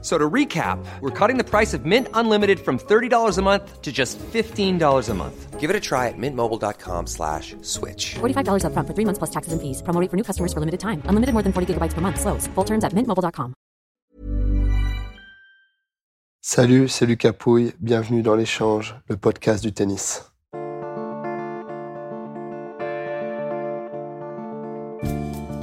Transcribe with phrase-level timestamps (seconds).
[0.00, 3.90] So to recap, we're cutting the price of Mint Unlimited from $30 a month to
[3.90, 5.58] just $15 a month.
[5.58, 8.14] Give it a try at mintmobile.com slash switch.
[8.20, 9.82] $45 upfront for three months plus taxes and fees.
[9.82, 11.02] Promo rate for new customers for limited time.
[11.10, 12.20] Unlimited more than 40 gigabytes per month.
[12.20, 12.46] Slows.
[12.54, 13.54] Full terms at mintmobile.com.
[16.40, 17.74] Salut, c'est Lucas Pouille.
[17.80, 20.30] Bienvenue dans l'échange, le podcast du tennis.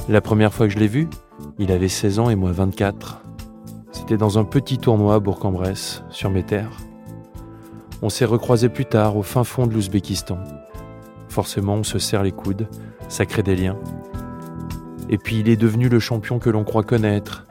[0.08, 1.10] La première fois que je l'ai vu,
[1.58, 3.25] il avait 16 ans et moi 24.
[3.96, 6.78] C'était dans un petit tournoi à Bourg-en-Bresse, sur mes terres.
[8.02, 10.38] On s'est recroisés plus tard au fin fond de l'Ouzbékistan.
[11.30, 12.68] Forcément, on se serre les coudes,
[13.08, 13.78] ça crée des liens.
[15.10, 17.48] Et puis il est devenu le champion que l'on croit connaître.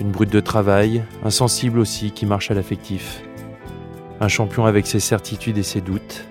[0.00, 3.22] Une brute de travail, insensible aussi, qui marche à l'affectif.
[4.20, 6.26] Un champion avec ses certitudes et ses doutes.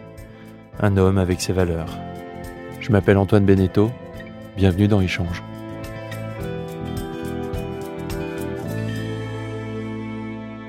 [0.82, 1.98] Un homme avec ses valeurs.
[2.82, 3.90] Je m'appelle Antoine Beneteau.
[4.58, 5.42] Bienvenue dans Échange.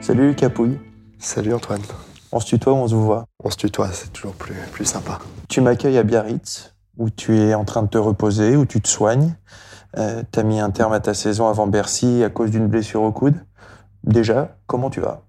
[0.07, 0.79] Salut Capouille.
[1.19, 1.81] Salut Antoine.
[2.31, 3.25] On se tutoie ou on se vous voit?
[3.43, 5.19] On se tutoie, c'est toujours plus, plus sympa.
[5.49, 8.89] Tu m'accueilles à Biarritz, où tu es en train de te reposer, où tu te
[8.89, 9.35] soignes.
[9.97, 13.01] Euh, tu as mis un terme à ta saison avant Bercy à cause d'une blessure
[13.01, 13.47] au coude.
[14.03, 15.23] Déjà, comment tu vas?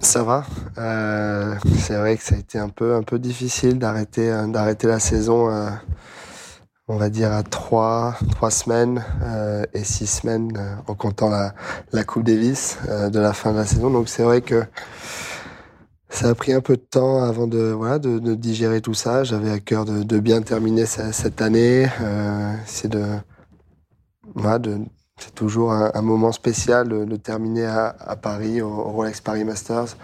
[0.00, 0.44] Ça va.
[0.76, 4.88] Euh, c'est vrai que ça a été un peu, un peu difficile d'arrêter, euh, d'arrêter
[4.88, 5.70] la saison, euh,
[6.88, 12.04] on va dire, à trois, trois semaines euh, et six semaines euh, en comptant la,
[12.04, 13.90] Coupe Davis euh, de la fin de la saison.
[13.90, 14.64] Donc c'est vrai que
[16.08, 19.22] ça a pris un peu de temps avant de, voilà, de, digérer tout ça.
[19.22, 21.86] J'avais à cœur de, bien terminer ce- cette année.
[22.64, 23.04] C'est de,
[24.34, 24.78] voilà, de,
[25.18, 29.98] c'est toujours un, moment spécial de, de terminer à, Paris, au, Rolex Paris Masters.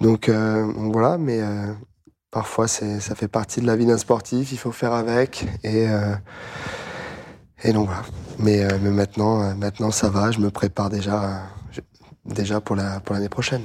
[0.00, 1.40] Donc, donc voilà, mais
[2.30, 4.52] parfois ça fait partie de la vie d'un sportif.
[4.52, 6.14] Il faut faire avec et euh,
[7.62, 8.02] et donc voilà.
[8.38, 10.30] Mais, euh, mais maintenant, euh, maintenant ça va.
[10.30, 11.42] Je me prépare déjà,
[11.72, 11.80] je-
[12.24, 13.62] déjà pour la pour l'année prochaine.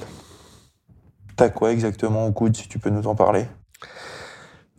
[1.37, 3.47] T'as quoi exactement au coude, si tu peux nous en parler?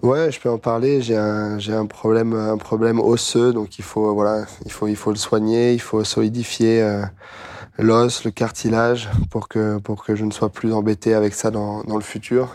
[0.03, 1.01] Ouais, je peux en parler.
[1.01, 4.97] J'ai un, j'ai un problème, un problème osseux, donc il faut, voilà, il faut, il
[4.97, 6.83] faut le soigner, il faut solidifier
[7.79, 11.83] l'os, le cartilage, pour que, pour que je ne sois plus embêté avec ça dans,
[11.85, 12.55] dans le futur.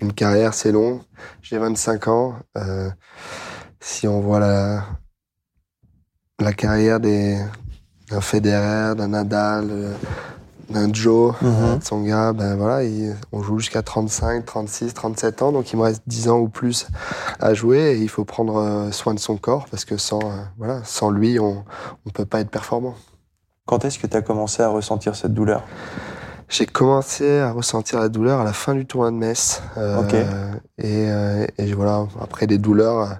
[0.00, 1.00] Une carrière, c'est long.
[1.42, 2.34] J'ai 25 ans.
[2.56, 2.90] Euh,
[3.80, 4.84] si on voit la,
[6.40, 7.38] la carrière des,
[8.10, 9.94] d'un Federer, d'un Nadal, euh,
[10.70, 11.48] d'un Joe, Mhm.
[11.64, 15.82] euh, Tsonga, ben voilà, il- on joue jusqu'à 35, 36, 37 ans, donc il me
[15.82, 16.86] reste 10 ans ou plus
[17.40, 20.20] à jouer et il faut prendre soin de son corps parce que sans,
[20.58, 21.64] voilà, sans lui, on
[22.06, 22.94] ne peut pas être performant.
[23.66, 25.62] Quand est-ce que tu as commencé à ressentir cette douleur?
[26.48, 29.62] J'ai commencé à ressentir la douleur à la fin du tournoi de Metz.
[29.76, 30.14] euh, Ok.
[30.14, 30.24] Et,
[31.10, 33.14] euh, et voilà, après des douleurs, euh,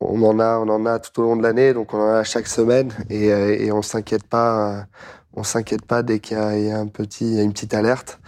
[0.00, 2.24] on en a, on en a tout au long de l'année, donc on en a
[2.24, 4.86] chaque semaine et, et on s'inquiète pas.
[5.34, 7.42] on s'inquiète pas dès qu'il y, a il y a un petit, il y a
[7.42, 8.18] une petite alerte.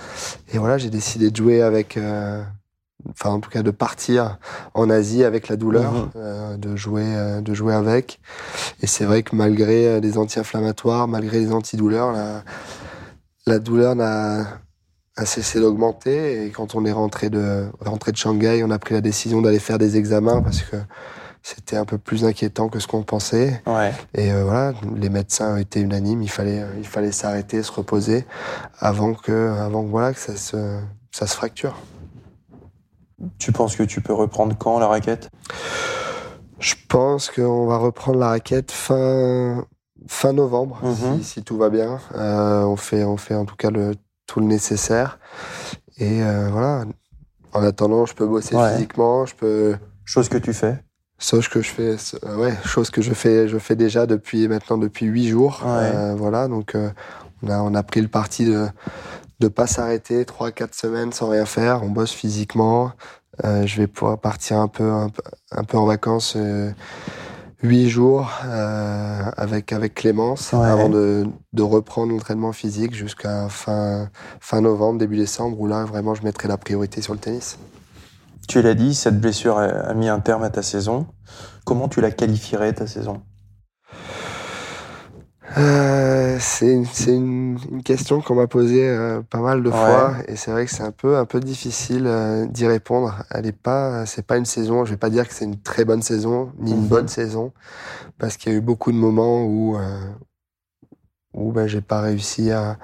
[0.53, 2.43] Et voilà, j'ai décidé de jouer avec, euh,
[3.11, 4.39] enfin en tout cas de partir
[4.75, 6.11] en Asie avec la douleur, Mhm.
[6.17, 8.21] euh, de jouer, euh, de jouer avec.
[8.83, 12.43] Et c'est vrai que malgré les anti-inflammatoires, malgré les antidouleurs, la,
[13.47, 14.61] la douleur n'a
[15.17, 16.47] a cessé d'augmenter.
[16.47, 19.59] Et quand on est rentré de, rentré de Shanghai, on a pris la décision d'aller
[19.59, 20.77] faire des examens parce que
[21.43, 23.62] c'était un peu plus inquiétant que ce qu'on pensait.
[23.67, 23.93] Ouais.
[24.15, 26.23] Et euh, voilà, les médecins été unanimes.
[26.23, 28.27] Il fallait, il fallait s'arrêter, se reposer
[28.78, 30.81] avant que, avant que voilà, que ça se,
[31.11, 31.77] ça se fracture.
[33.39, 35.31] Tu penses que tu peux reprendre quand la raquette?
[36.59, 39.67] Je pense qu'on va reprendre la raquette fin,
[40.06, 41.19] fin novembre, Mhm.
[41.19, 41.99] si, si tout va bien.
[42.15, 43.94] Euh, on, fait, on fait en tout cas le,
[44.27, 45.19] tout le nécessaire.
[45.99, 46.84] Et euh, voilà.
[47.53, 48.72] En attendant, je peux bosser Ouais.
[48.75, 49.77] physiquement, je peux.
[50.05, 50.83] Chose que tu fais
[51.19, 54.78] Chose que je fais, euh, ouais, chose que je fais, je fais déjà depuis maintenant
[54.78, 55.62] depuis huit jours.
[55.66, 56.15] Ouais.
[56.16, 56.75] Voilà, donc
[57.43, 58.66] on a on a pris le parti de
[59.41, 61.83] de pas s'arrêter trois quatre semaines sans rien faire.
[61.83, 62.92] On bosse physiquement.
[63.45, 65.22] Je vais pouvoir partir un peu un, peu-
[65.53, 66.36] un peu en vacances
[67.62, 70.66] huit jours euh, avec avec Clémence Ouais.
[70.66, 74.09] avant de de reprendre l'entraînement physique jusqu'à fin
[74.41, 77.59] fin novembre début décembre où là vraiment je mettrai la priorité sur le tennis.
[78.48, 81.07] Tu l'as dit, cette blessure a a mis un terme à ta saison.
[81.65, 83.22] Comment tu la qualifierais, ta saison?
[85.58, 89.72] Euh, c'est une, c'est une, une question qu'on m'a posée euh, pas mal de Ouais.
[89.72, 93.24] fois et c'est vrai que c'est un peu un peu difficile euh, d'y répondre.
[93.30, 94.84] Elle est pas, c'est pas une saison.
[94.84, 96.88] Je vais pas dire que c'est une très bonne saison ni une Mhm.
[96.88, 97.52] bonne saison
[98.18, 99.76] parce qu'il y a eu beaucoup de moments où
[101.34, 102.78] où ben, j'ai pas réussi à,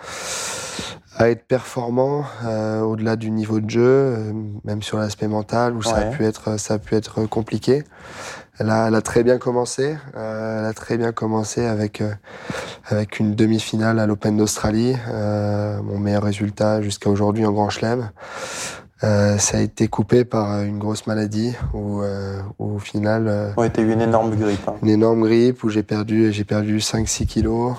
[1.19, 4.33] à être performant euh, au-delà du niveau de jeu, euh,
[4.65, 7.85] même sur l'aspect mental où ça a pu être ça a pu être compliqué.
[8.59, 9.97] Elle a, elle a très bien commencé.
[10.17, 12.03] euh, elle a très bien commencé avec
[12.89, 14.95] avec une demi-finale à l'Open d'Australie,
[15.83, 18.11] mon meilleur résultat jusqu'à aujourd'hui en Grand Chelem.
[19.01, 22.03] Ça a été coupé par une grosse maladie où,
[22.59, 24.69] où au final Ouais, t'as eu une énorme grippe.
[24.69, 24.75] hein.
[24.83, 27.75] une énorme grippe où j'ai perdu j'ai perdu 5 6 kilos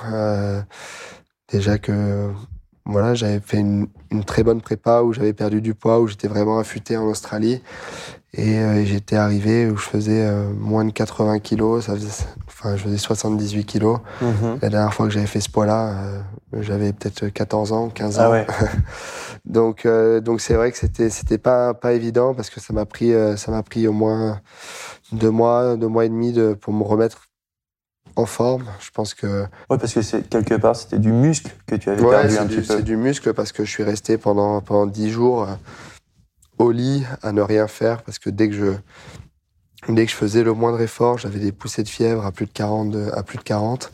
[1.52, 2.30] déjà que
[2.90, 6.28] voilà j'avais fait une, une très bonne prépa où j'avais perdu du poids où j'étais
[6.28, 7.62] vraiment affûté en Australie
[8.34, 12.76] et euh, j'étais arrivé où je faisais euh, moins de 80 kilos ça faisait enfin
[12.78, 14.60] je faisais 78 kilos Mhm.
[14.62, 16.22] la dernière fois que j'avais fait ce poids-là euh,
[16.62, 18.48] j'avais peut-être 14 ans 15 ans Ah ouais.
[19.46, 19.88] donc
[20.24, 23.52] donc c'est vrai que c'était c'était pas pas évident parce que ça m'a pris ça
[23.52, 24.40] m'a pris au moins
[25.12, 27.27] deux mois deux mois et demi de pour me remettre
[28.18, 31.76] en forme je pense que Ouais, parce que c'est quelque part, c'était du muscle que
[31.76, 32.78] tu avais ouais, perdu un du, petit peu.
[32.78, 35.54] c'est du muscle parce que je suis resté pendant pendant dix jours euh,
[36.58, 38.72] au lit à ne rien faire parce que dès que je
[39.90, 42.52] dès que je faisais le moindre effort j'avais des poussées de fièvre à plus de
[42.52, 43.92] 40 de- à plus de 40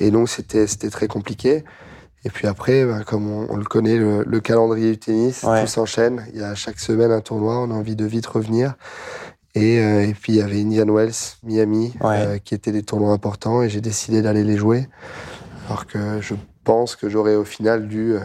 [0.00, 1.64] et donc c'était c'était très compliqué
[2.24, 5.60] et puis après ben, comme on, on le connaît le, le calendrier du tennis Ouais.
[5.62, 8.74] tout s'enchaîne il y a chaque semaine un tournoi on a envie de vite revenir
[9.54, 11.12] et, euh, et puis il y avait Indian Wells
[11.42, 12.26] Miami Ouais.
[12.26, 14.88] euh, qui étaient des tournois importants et j'ai décidé d'aller les jouer
[15.66, 16.34] alors que je
[16.64, 18.20] pense que j'aurais au final dû euh,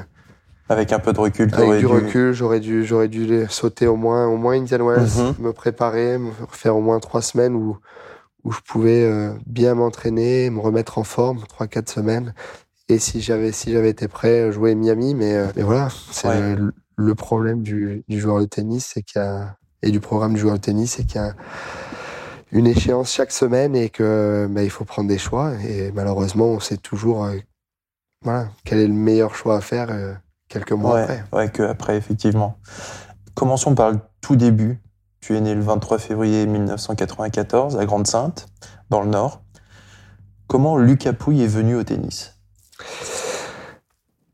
[0.69, 1.85] Avec un peu de recul, avec du dû...
[1.85, 5.45] recul, j'aurais dû, j'aurais dû les sauter au moins, au moins Indian Wells, Mhm.
[5.45, 7.77] me préparer, me faire au moins trois semaines où,
[8.43, 12.33] où je pouvais bien m'entraîner, me remettre en forme, trois, quatre semaines.
[12.89, 16.55] Et si j'avais, si j'avais été prêt, jouer Miami, mais, mais voilà, c'est Ouais.
[16.55, 20.33] le, le problème du, du joueur de tennis, c'est qu'il y a, et du programme
[20.33, 21.33] du joueur de tennis, c'est qu'il y a
[22.51, 25.53] une échéance chaque semaine et que, bah, il faut prendre des choix.
[25.63, 27.37] Et malheureusement, on sait toujours, euh,
[28.23, 30.13] voilà, quel est le meilleur choix à faire euh,
[30.47, 31.23] quelques mois Ouais, après.
[31.33, 32.57] ouais, que après, effectivement.
[33.35, 34.79] Commençons par le tout début.
[35.19, 38.47] Tu es né le 23 février 1994 à Grande-Sainte,
[38.89, 39.41] dans le Nord.
[40.47, 42.33] Comment Lucas Pouille est venu au tennis?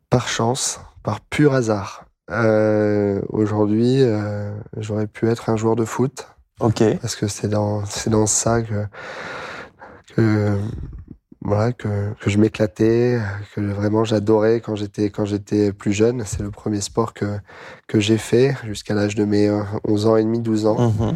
[0.09, 2.05] Par chance, par pur hasard.
[2.31, 6.27] Euh, Aujourd'hui, euh, j'aurais pu être un joueur de foot
[6.59, 8.85] Ok, parce que c'est dans c'est dans ça que
[10.15, 10.57] que
[11.41, 13.19] voilà que, que je m'éclatais,
[13.53, 16.23] que vraiment j'adorais quand j'étais quand j'étais plus jeune.
[16.25, 17.39] C'est le premier sport que
[17.87, 20.91] que j'ai fait jusqu'à l'âge de mes euh, 11 ans et demi, 12 ans.
[20.91, 21.15] Mhm.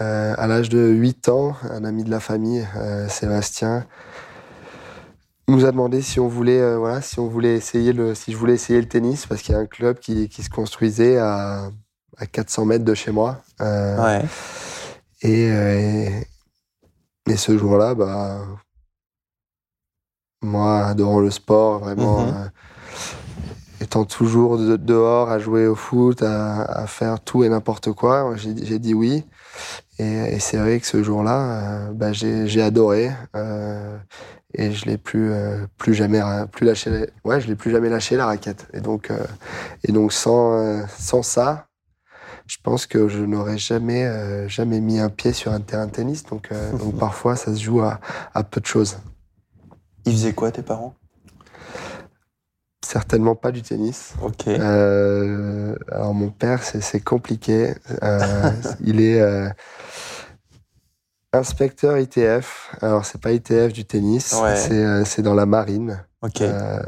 [0.00, 3.86] Euh, à l'âge de 8 ans, un ami de la famille, euh, Sébastien,
[5.48, 8.36] nous a demandé si on voulait, euh, voilà, si on voulait essayer le, si je
[8.36, 11.70] voulais essayer le tennis, parce qu'il y a un club qui, qui se construisait à,
[12.16, 13.42] à 400 mètres de chez moi.
[13.60, 14.24] Euh, ouais.
[15.22, 16.08] et, euh,
[17.26, 18.40] et, et ce jour-là, bah,
[20.42, 22.50] moi, adorant le sport, vraiment, Mhm.
[23.80, 28.34] étant toujours de- dehors à jouer au foot, à, à faire tout et n'importe quoi,
[28.36, 29.24] j'ai dit oui.
[29.98, 30.04] Et,
[30.34, 33.10] et c'est vrai que ce jour-là, bah, j'ai j'ai adoré.
[34.54, 36.20] Et je l'ai plus, euh, plus jamais,
[36.52, 37.10] plus lâché.
[37.24, 38.66] Ouais, je l'ai plus jamais lâché la raquette.
[38.72, 39.18] Et donc, euh,
[39.82, 41.66] et donc sans, euh, sans ça,
[42.46, 46.24] je pense que je n'aurais jamais, jamais mis un pied sur un terrain de tennis.
[46.24, 48.00] Donc, donc parfois, ça se joue à,
[48.34, 48.98] à peu de choses.
[50.04, 50.94] Ils faisaient quoi, tes parents?
[52.84, 54.12] Certainement pas du tennis.
[54.22, 54.46] Ok.
[54.48, 57.74] Alors mon père, c'est compliqué.
[58.84, 59.22] Il est
[61.34, 62.74] inspecteur ITF.
[62.80, 64.56] Alors c'est pas ITF du tennis, Ouais.
[64.56, 66.02] c'est euh, c'est dans la marine.
[66.22, 66.40] ok.
[66.42, 66.80] Euh,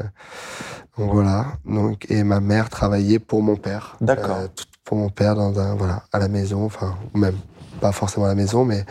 [0.97, 1.45] donc voilà.
[1.65, 3.97] Donc et ma mère travaillait pour mon père.
[4.01, 4.37] D'accord.
[4.37, 4.47] Euh,
[4.83, 7.35] pour mon père dans un voilà à la maison, enfin ou même
[7.81, 8.85] pas forcément à la maison, mais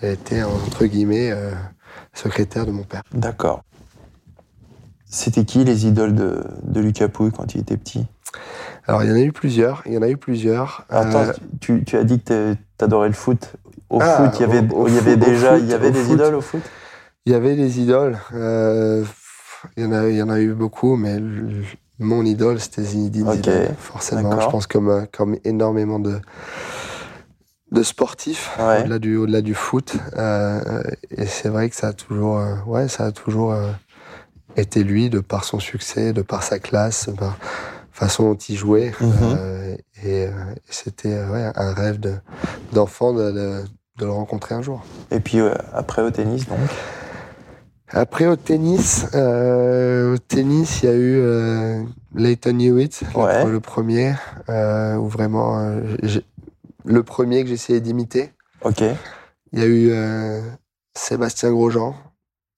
[0.00, 1.52] elle était entre guillemets euh,
[2.14, 3.02] secrétaire de mon père.
[3.12, 3.62] D'accord.
[5.08, 8.06] C'était qui les idoles de, de Lucas Pouille quand il était petit?
[8.86, 9.82] Alors il y en a eu plusieurs.
[9.86, 10.84] Il y en a eu plusieurs.
[10.90, 13.54] Attends, Euh, tu, tu as dit que tu adorais le foot.
[13.90, 15.66] Au Ah, foot, il y avait, au- au il y avait foot- au déjà il
[15.66, 16.14] y avait des foot.
[16.14, 16.62] idoles au foot?
[17.24, 18.18] Il y avait des idoles.
[18.34, 19.04] euh,
[19.76, 21.62] il, y en a, il y en a eu beaucoup, mais le-
[21.98, 23.74] mon idole, c'était Zinedine Zidane.
[23.78, 26.20] Forcément, je pense comme, euh, comme énormément de,
[27.72, 28.80] de sportifs, Ouais.
[28.80, 29.94] au-delà du, au-delà du foot.
[30.16, 33.54] Euh, et c'est vrai que ça a toujours, euh, ouais, ça a toujours
[34.56, 37.36] été lui, de par son succès, de par sa classe, de par la
[37.92, 38.92] façon dont il jouait.
[39.00, 39.10] Mhm.
[39.22, 40.28] Euh, et, et
[40.68, 42.14] c'était ouais, un rêve de,
[42.72, 43.64] d'enfant de, de,
[43.98, 44.82] de le rencontrer un jour.
[45.10, 46.58] Et puis euh, après au tennis, donc
[47.88, 51.82] Après, au tennis, euh, au tennis, il y a eu euh,
[52.14, 53.44] Leighton Hewitt, le- Ouais.
[53.48, 54.12] le, premier,
[54.48, 55.80] où vraiment,
[56.84, 58.32] le premier que essayé d'imiter.
[58.62, 58.82] Ok.
[59.52, 59.92] Il y a eu
[60.94, 61.94] Sébastien Grosjean,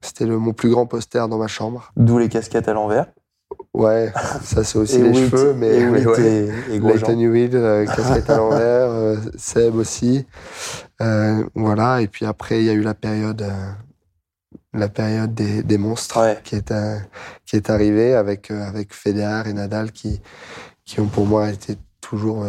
[0.01, 1.93] C'était mon plus grand poster dans ma chambre.
[1.97, 3.07] D'où les casquettes à l'envers.
[3.75, 6.21] Ouais, ça c'est aussi Et les Witt- cheveux, mais, et mais ouais.
[6.69, 6.95] et- et Grosjean.
[7.09, 10.27] Leighton Hewitt, euh, casquette à l'envers, euh, Seb aussi.
[11.01, 13.45] Euh, voilà, et puis après, il y a eu la période,
[14.73, 16.39] la période des, des monstres Ouais.
[16.43, 16.73] qui, est,
[17.47, 20.21] qui est arrivée avec, avec Federer et Nadal qui,
[20.85, 22.45] qui ont pour moi été toujours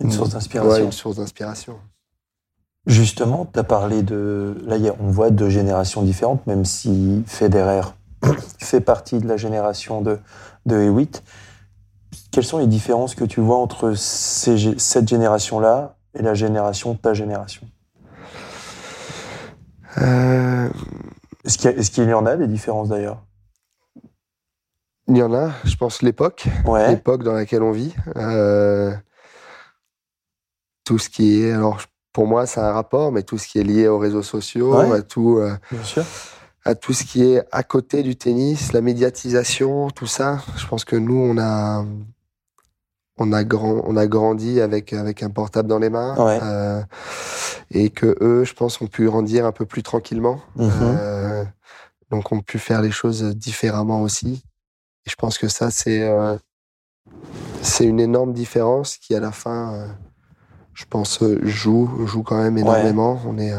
[0.00, 0.72] Une source d'inspiration.
[0.72, 1.78] ouais, une source d'inspiration.
[2.86, 4.56] Justement, tu as parlé de.
[4.64, 7.82] Là, on voit deux générations différentes, même si Federer
[8.58, 10.18] fait partie de la génération de,
[10.66, 11.22] de Hewitt.
[12.32, 16.98] Quelles sont les différences que tu vois entre ces cette génération-là et la génération de
[16.98, 17.66] ta génération?
[19.98, 20.68] Euh,
[21.44, 23.22] Est-ce qu'il y, a- qu'il y en a des différences d'ailleurs?
[25.08, 26.46] Il y en a, je pense, l'époque.
[26.64, 26.90] Ouais.
[26.90, 27.94] l'époque dans laquelle on vit.
[28.16, 28.92] Euh,
[30.84, 31.80] tout ce qui est, alors
[32.12, 34.98] pour moi, c'est un rapport, mais tout ce qui est lié aux réseaux sociaux, Ouais.
[34.98, 36.04] à tout, euh, Bien sûr.
[36.66, 40.42] À tout ce qui est à côté du tennis, la médiatisation, tout ça.
[40.56, 41.84] Je pense que nous, on a,
[43.18, 46.38] on a grand, on a grandi avec avec un portable dans les mains, Ouais.
[46.42, 46.82] euh,
[47.70, 50.40] et que eux, je pense, ont pu grandir un peu plus tranquillement.
[50.56, 50.70] Mhm.
[50.82, 51.44] Euh,
[52.10, 54.42] donc, ont pu faire les choses différemment aussi.
[55.06, 56.36] Et je pense que ça, c'est euh,
[57.62, 59.86] c'est une énorme différence qui, à la fin, euh,
[60.74, 63.20] je pense, joue joue quand même énormément.
[63.26, 63.54] On est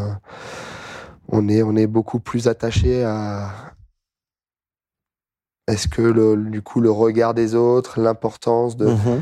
[1.30, 3.52] on est on est beaucoup plus attaché à
[5.68, 9.22] est-ce que le, du coup le regard des autres, l'importance de Mhm.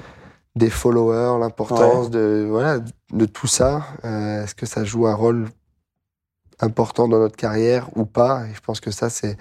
[0.56, 2.80] des followers, l'importance de voilà
[3.12, 3.86] de tout ça.
[4.06, 5.48] euh, Est-ce que ça joue un rôle
[6.62, 8.46] important dans notre carrière ou pas?
[8.48, 9.38] Et je pense que ça c'est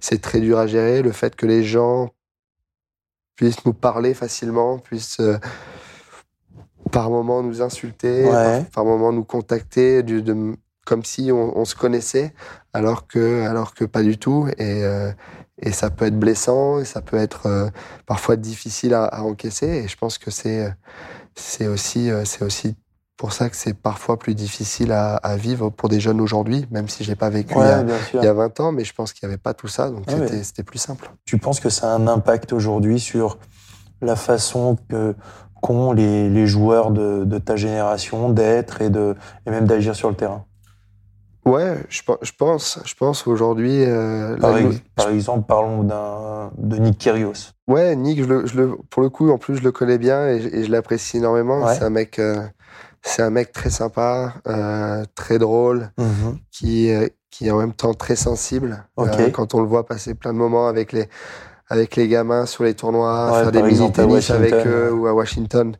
[0.00, 1.02] c'est très dur à gérer.
[1.02, 2.10] Le fait que les gens
[3.36, 5.38] puissent nous parler facilement, puissent euh,
[6.90, 8.32] par moment nous insulter, Ouais.
[8.62, 10.56] par, par moment nous contacter, de,
[10.88, 12.32] comme si on, on se connaissait,
[12.72, 14.48] alors que alors que pas du tout.
[14.56, 15.12] Et euh,
[15.60, 17.68] et ça peut être blessant, et ça peut être euh,
[18.06, 19.66] parfois difficile à, à encaisser.
[19.66, 20.72] Et je pense que c'est
[21.34, 22.76] c'est aussi euh, c'est aussi
[23.18, 26.88] pour ça que c'est parfois plus difficile à, à vivre pour des jeunes aujourd'hui, même
[26.88, 29.12] si j'ai pas vécu il, y a, il y a 20 ans, mais je pense
[29.12, 31.10] qu'il n'y avait pas tout ça, donc Ah c'était plus simple.
[31.24, 33.38] Tu penses que ça a un impact aujourd'hui sur
[34.00, 35.16] la façon que
[35.60, 40.08] qu'ont les, les joueurs de, de ta génération d'être et, de, et même d'agir sur
[40.08, 40.44] le terrain?
[41.48, 43.84] Ouais, je, pe- je pense, je pense aujourd'hui.
[43.84, 47.52] euh, Par, la- ex- par exemple, parlons d'un de Nick Kyrgios.
[47.66, 50.28] Ouais, Nick, je le, je le- pour le coup, en plus, je le connais bien
[50.28, 51.64] et, je- et je l'apprécie énormément.
[51.64, 51.74] Ouais.
[51.74, 52.42] C'est un mec, euh,
[53.02, 55.90] c'est un mec très sympa, euh, très drôle,
[56.50, 58.84] qui, euh, qui est en même temps très sensible.
[59.32, 61.08] Quand on le voit passer plein de moments avec les,
[61.68, 65.06] avec les gamins sur les tournois, Ouais, faire des à mini-tennis avec Washington, eux ou
[65.06, 65.76] à Washington.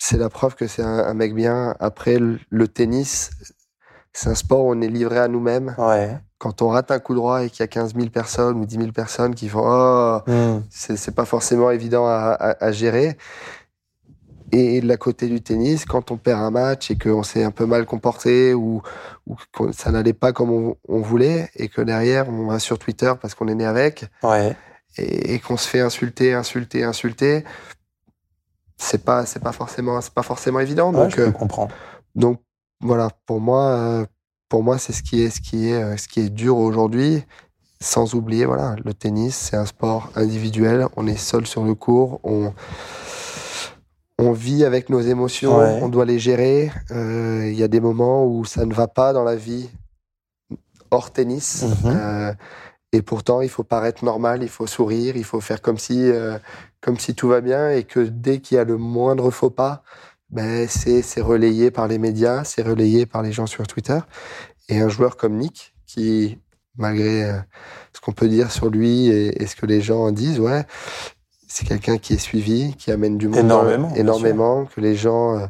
[0.00, 1.74] C'est la preuve que c'est un, un mec bien.
[1.80, 3.30] Après, le, le tennis,
[4.12, 5.74] c'est un sport où on est livré à nous-mêmes.
[5.78, 6.18] Ouais.
[6.38, 8.76] Quand on rate un coup droit et qu'il y a 15 000 personnes ou 10
[8.76, 10.62] 000 personnes qui font Oh, Mm.
[10.70, 13.16] c'est pas forcément évident à, à- à gérer.
[14.50, 17.50] Et de la côté du tennis, quand on perd un match et qu'on s'est un
[17.50, 18.80] peu mal comporté ou,
[19.26, 22.78] ou que ça n'allait pas comme on, on voulait et que derrière on va sur
[22.78, 24.56] Twitter parce qu'on est né avec Ouais.
[24.96, 27.44] et, et qu'on se fait insulter, insulter, insulter,
[28.78, 30.92] c'est pas c'est pas forcément c'est pas forcément évident.
[30.94, 31.74] Ouais, donc je euh, peux comprendre.
[32.14, 32.40] donc
[32.80, 34.06] voilà, pour moi, euh,
[34.48, 37.24] pour moi, c'est ce qui est, ce qui est, euh, ce qui est dur aujourd'hui.
[37.80, 40.86] Sans oublier, voilà, le tennis, c'est un sport individuel.
[40.96, 42.18] On est seul sur le court.
[42.24, 42.52] On,
[44.18, 45.58] on vit avec nos émotions.
[45.58, 45.78] Ouais.
[45.80, 46.72] On doit les gérer.
[46.90, 49.70] Euh, Il y a des moments où ça ne va pas dans la vie
[50.90, 51.62] hors tennis.
[51.62, 51.76] Mhm.
[51.84, 52.32] Euh,
[52.90, 54.42] et pourtant, il faut paraître normal.
[54.42, 55.16] Il faut sourire.
[55.16, 56.36] Il faut faire comme si, euh,
[56.80, 57.70] comme si tout va bien.
[57.70, 59.84] Et que dès qu'il y a le moindre faux pas,
[60.30, 63.98] ben, c'est c'est relayé par les médias, c'est relayé par les gens sur Twitter.
[64.68, 66.38] Et un joueur comme Nick, qui,
[66.76, 67.38] malgré euh,
[67.94, 70.64] ce qu'on peut dire sur lui et, et ce que les gens en disent, ouais,
[71.48, 75.38] c'est quelqu'un qui est suivi, qui amène du monde Énormément, bien énormément, que les gens
[75.38, 75.46] euh,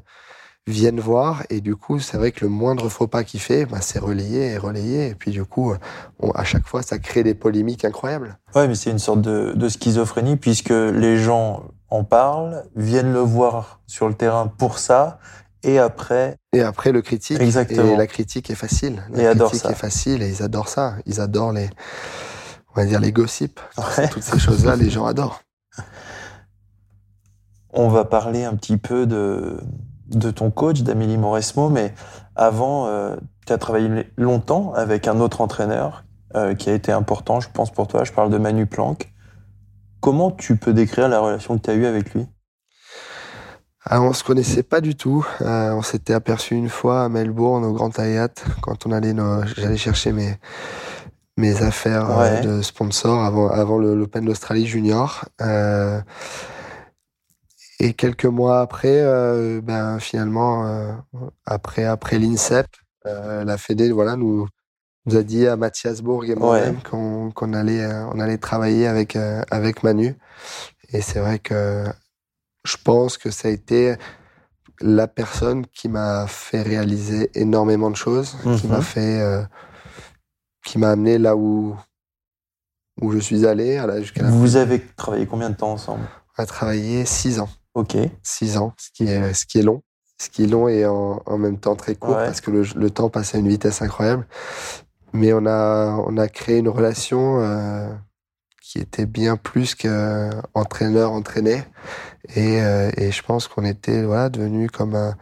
[0.69, 1.43] viennent voir.
[1.51, 4.53] Et du coup, c'est vrai que le moindre faux pas qu'il fait, ben, c'est relayé
[4.53, 5.09] et relayé.
[5.09, 5.79] Et puis du coup, euh,
[6.21, 8.39] on- à chaque fois, ça crée des polémiques incroyables.
[8.55, 13.21] Ouais, mais c'est une sorte de, de schizophrénie puisque les gens en parlent, viennent le
[13.21, 15.19] voir sur le terrain pour ça,
[15.65, 17.41] et après, Et après, le critique.
[17.41, 17.95] Exactement.
[17.95, 19.03] Et la critique est facile.
[19.11, 19.73] La Et adore critique ça.
[19.73, 20.95] est facile et ils adorent ça.
[21.07, 21.69] Ils adorent les,
[22.71, 23.59] on va dire les gossips.
[23.97, 24.09] Ouais.
[24.09, 25.41] Toutes ces choses-là, les gens adorent.
[27.73, 29.59] on va parler un petit peu de,
[30.09, 31.95] de ton coach, d'Amélie Mauresmo, mais
[32.37, 37.41] avant, euh, tu as travaillé longtemps avec un autre entraîneur euh, qui a été important,
[37.41, 38.05] je pense, pour toi.
[38.05, 39.13] Je parle de Manu Planck.
[40.01, 42.27] Comment tu peux décrire la relation que tu as eue avec lui?
[43.85, 45.27] Ah, on se connaissait pas du tout.
[45.41, 49.15] Euh, on s'était aperçu une fois à Melbourne au Grand Hyatt quand on allait,
[49.57, 50.37] j'allais chercher mes
[51.39, 52.41] mes affaires euh, Ouais.
[52.41, 55.25] de sponsor avant avant le- l'Open d'Australie Junior.
[55.41, 56.01] Euh,
[57.81, 60.93] et quelques mois après, euh, ben finalement euh,
[61.47, 62.67] après après l'INSEP,
[63.07, 64.47] euh, la Fédé voilà nous
[65.07, 69.17] nous a dit à Mathias Bourg et moi-même qu'on allait on allait travailler avec
[69.51, 70.17] avec Manu.
[70.93, 71.85] Et c'est vrai que
[72.65, 73.95] je pense que ça a été
[74.81, 78.73] la personne qui m'a fait réaliser énormément de choses, qui Mhm.
[78.73, 79.43] m'a fait, euh,
[80.65, 81.77] qui m'a amené là où
[83.01, 86.03] où je suis allé, jusqu'à la Vous avez travaillé combien de temps ensemble?
[86.37, 87.97] À travailler six ans, Ok.
[88.23, 89.83] six ans, ce qui est ce qui est long,
[90.21, 92.25] ce qui est long et en, en même temps très court Ouais.
[92.27, 94.27] parce que le, le temps passe à une vitesse incroyable.
[95.13, 97.89] Mais on a on a créé une relation euh,
[98.63, 101.65] qui était bien plus qu'entraîneur entraîné
[102.37, 105.15] et, euh, et je pense qu'on était voilà devenu comme un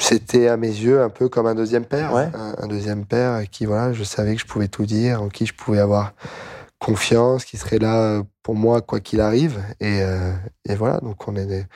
[0.00, 2.28] c'était à mes yeux un peu comme un deuxième père Ouais.
[2.34, 5.44] un, un deuxième père qui voilà je savais que je pouvais tout dire en qui
[5.44, 6.14] je pouvais avoir
[6.80, 10.32] confiance qui serait là pour moi quoi qu'il arrive et, euh,
[10.68, 11.66] et voilà donc on est des-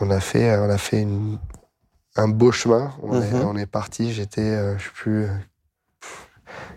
[0.00, 1.38] on a fait on a fait une,
[2.16, 3.44] un beau chemin on, est, Mhm.
[3.46, 5.28] on est parti j'étais euh, je sais plus euh,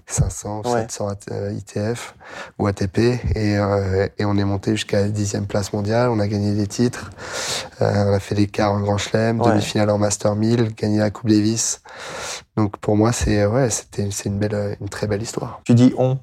[0.09, 0.81] 500 Ouais.
[0.83, 2.15] 700 AT- euh, ITF
[2.59, 2.97] ou ATP
[3.35, 6.67] et, euh, et on est monté jusqu'à la dixième place mondiale on a gagné des
[6.67, 7.09] titres
[7.81, 9.49] euh, on a fait des quarts en Grand Chelem Ouais.
[9.51, 11.81] demi-finale en Master 1000 gagné la Coupe Davis
[12.55, 16.17] donc pour moi c'est ouais c'était une belle une très belle histoire Tu dis on.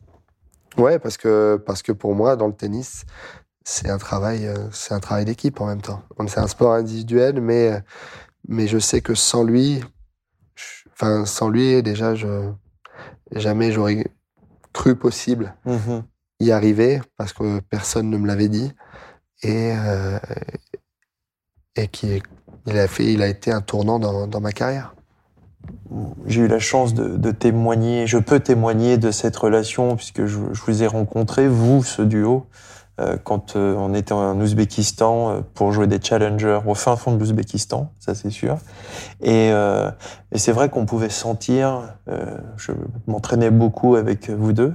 [0.76, 3.04] Ouais, parce que parce que pour moi, dans le tennis,
[3.64, 6.02] c'est un travail, euh, c'est un travail d'équipe en même temps.
[6.26, 7.82] C'est un sport individuel, mais
[8.48, 9.82] mais je sais que sans lui,
[10.56, 12.50] je- enfin sans lui, déjà, je
[13.32, 14.04] jamais j'aurais
[14.72, 16.02] cru possible Mhm.
[16.40, 18.72] y arriver parce que personne ne me l'avait dit
[19.42, 20.18] et euh,
[21.76, 22.20] et qui
[22.66, 24.94] il a fait, il a été un tournant dans dans ma carrière.
[26.26, 30.82] J'ai eu la chance de, témoigner, je peux témoigner de cette relation puisque je, vous
[30.82, 32.46] ai rencontré, vous, ce duo,
[33.00, 37.12] euh, quand euh, on était en Ouzbékistan euh, pour jouer des challengers au fin fond
[37.12, 38.58] de l'Ouzbékistan, ça c'est sûr.
[39.20, 39.52] Et,
[40.34, 41.94] c'est vrai qu'on pouvait sentir,
[42.56, 42.72] je
[43.06, 44.74] m'entraînais beaucoup avec vous deux,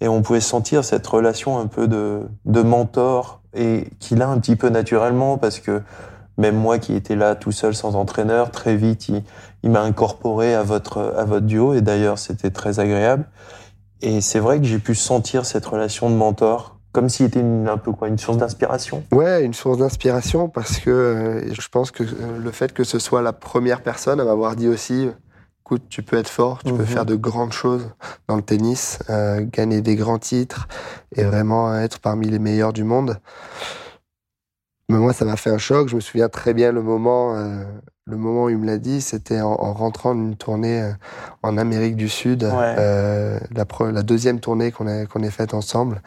[0.00, 4.56] et on pouvait sentir cette relation un peu de mentor et qu'il a un petit
[4.56, 5.82] peu naturellement parce que
[6.38, 9.22] même moi qui étais là tout seul sans entraîneur, très vite il,
[9.62, 13.26] il m'a incorporé à votre à votre duo et d'ailleurs c'était très agréable.
[14.00, 17.68] Et c'est vrai que j'ai pu sentir cette relation de mentor comme s'il était une,
[17.68, 19.04] un peu quoi une source d'inspiration.
[19.12, 22.98] Ouais, une source d'inspiration parce que euh, je pense que euh, le fait que ce
[22.98, 25.08] soit la première personne à m'avoir dit aussi,
[25.64, 26.86] écoute, tu peux être fort, tu peux Mhm.
[26.86, 27.90] faire de grandes choses
[28.26, 30.66] dans le tennis, euh, gagner des grands titres
[31.14, 33.18] et vraiment être parmi les meilleurs du monde.
[34.88, 35.88] Mais moi, ça m'a fait un choc.
[35.88, 37.62] Je me souviens très bien le moment, euh,
[38.06, 39.00] le moment où il me l'a dit.
[39.02, 40.92] C'était en, en rentrant d'une tournée euh,
[41.42, 42.74] en Amérique du Sud, Ouais.
[42.78, 46.00] euh, la, pre- la deuxième tournée qu'on a qu'on ait faite ensemble.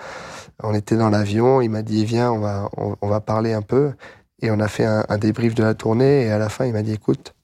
[0.64, 1.62] On était dans l'avion.
[1.62, 3.94] Il m'a dit viens, on va on, on va parler un peu.
[4.42, 6.26] Et on a fait un, un débrief de la tournée.
[6.26, 7.36] Et à la fin, il m'a dit écoute,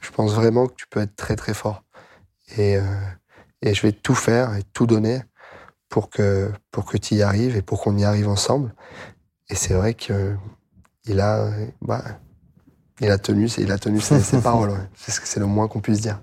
[0.00, 1.82] je pense vraiment que tu peux être très très fort.
[2.56, 2.82] Et euh,
[3.60, 5.20] et je vais tout faire et tout donner
[5.90, 8.74] pour que pour que tu y arrives et pour qu'on y arrive ensemble.
[9.50, 10.34] Et c'est vrai que
[11.08, 11.50] il a,
[11.82, 12.02] bah,
[13.00, 14.70] il a tenu, il a tenu ses, ses paroles.
[14.70, 14.88] ouais.
[14.96, 16.20] C'est le moins qu'on puisse dire.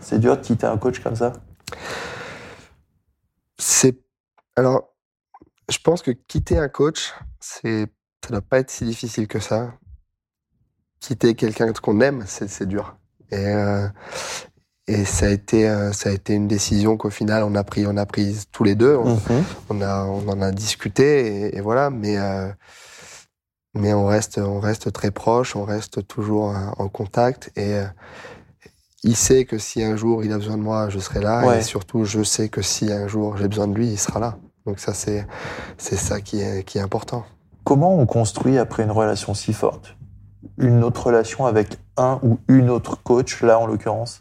[0.00, 1.32] C'est dur de quitter un coach comme ça?
[3.58, 3.98] C'est
[4.56, 4.94] alors,
[5.70, 7.86] je pense que quitter un coach, c'est,
[8.24, 9.72] ça doit pas être si difficile que ça.
[11.00, 12.96] Quitter quelqu'un qu'on aime, c'est, dur.
[13.30, 13.86] Et euh,
[14.88, 17.86] et ça a été, euh, ça a été une décision qu'au final on a pris,
[17.86, 18.96] on a prise tous les deux.
[18.96, 19.44] On, Mhm.
[19.68, 21.90] on a, on en a discuté et, et voilà.
[21.90, 22.50] Mais euh,
[23.74, 27.84] mais on reste, on reste très proche, on reste toujours euh, en contact et euh,
[29.04, 31.58] il sait que si un jour il a besoin de moi, je serai là Ouais.
[31.58, 34.36] et surtout je sais que si un jour j'ai besoin de lui, il sera là.
[34.66, 35.26] Donc ça c'est
[35.78, 37.24] c'est ça qui est qui est important.
[37.64, 39.96] Comment on construit après une relation si forte?
[40.56, 44.20] Une autre relation avec un ou une autre coach là en l'occurrence?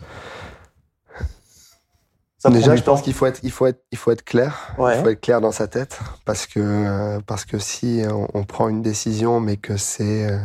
[2.48, 4.74] Ça Déjà, je pense qu'il faut être il faut être il faut être clair.
[4.78, 4.98] Ouais.
[4.98, 8.70] Il faut être clair dans sa tête parce que parce que si on, on prend
[8.70, 10.40] une décision mais que c'est euh,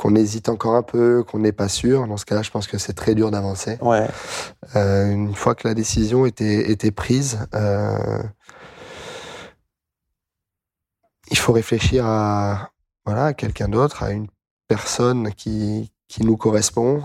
[0.00, 2.78] qu'on hésite encore un peu, qu'on n'est pas sûr, dans ce cas-là, je pense que
[2.78, 3.76] c'est très dur d'avancer.
[3.82, 4.08] Ouais.
[4.74, 8.22] Euh, une fois que la décision était, était prise, euh,
[11.30, 12.70] il faut réfléchir à
[13.04, 14.28] voilà à quelqu'un d'autre, à une
[14.68, 17.02] personne qui qui nous correspond,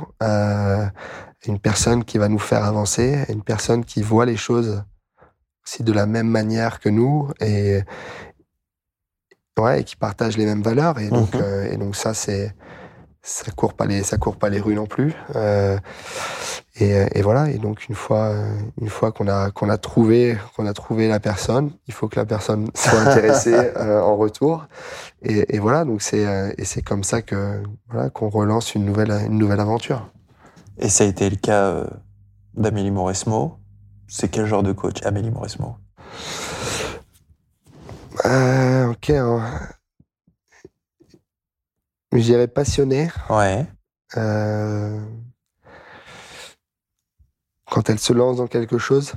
[1.47, 4.83] une personne qui va nous faire avancer, une personne qui voit les choses
[5.65, 7.81] aussi de la même manière que nous et
[9.59, 10.99] ouais, et qui partagent les mêmes valeurs.
[10.99, 11.41] Et donc, Mhm.
[11.41, 12.53] euh, et donc ça, c'est
[13.27, 15.13] ça court pas les ça court pas les rues non plus.
[15.35, 15.77] Euh,
[16.75, 17.49] et, et voilà.
[17.49, 18.35] Et donc une fois
[18.79, 22.17] une fois qu'on a qu'on a trouvé qu'on a trouvé la personne, il faut que
[22.19, 24.67] la personne soit intéressée euh, en retour.
[25.23, 25.85] Et, et voilà.
[25.85, 30.07] Donc c'est et c'est comme ça que voilà qu'on relance une nouvelle une nouvelle aventure.
[30.77, 31.87] Et ça a été le cas euh,
[32.53, 33.59] d'Amélie Mauresmo.
[34.07, 35.77] C'est quel genre de coach, Amélie Mauresmo?
[38.25, 39.09] Euh, ok.
[39.09, 39.59] hein.
[42.11, 43.09] Je dirais passionné.
[43.29, 43.65] Ouais.
[44.17, 45.01] Euh,
[47.69, 49.13] quand elle se lance dans quelque chose,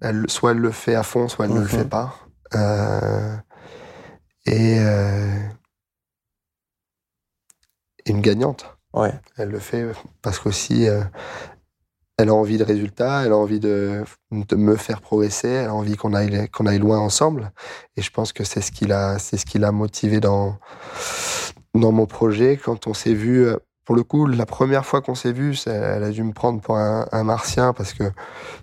[0.00, 1.68] elle, soit elle le fait à fond, soit elle ne le Mhm.
[1.68, 2.14] fait pas.
[2.54, 3.36] Euh,
[4.46, 4.78] et
[8.06, 8.73] une gagnante.
[8.94, 9.12] Ouais.
[9.36, 9.84] Elle le fait
[10.22, 11.02] parce qu'aussi, euh,
[12.16, 15.74] elle a envie de résultats, elle a envie de, de me faire progresser, elle a
[15.74, 17.50] envie qu'on aille, qu'on aille loin ensemble.
[17.96, 20.56] Et je pense que c'est ce qui l'a, c'est ce qui l'a motivé dans,
[21.74, 22.56] dans mon projet.
[22.62, 26.04] Quand on s'est vu, euh, pour le coup, la première fois qu'on s'est vu, elle
[26.04, 28.04] a dû me prendre pour un, un martien parce que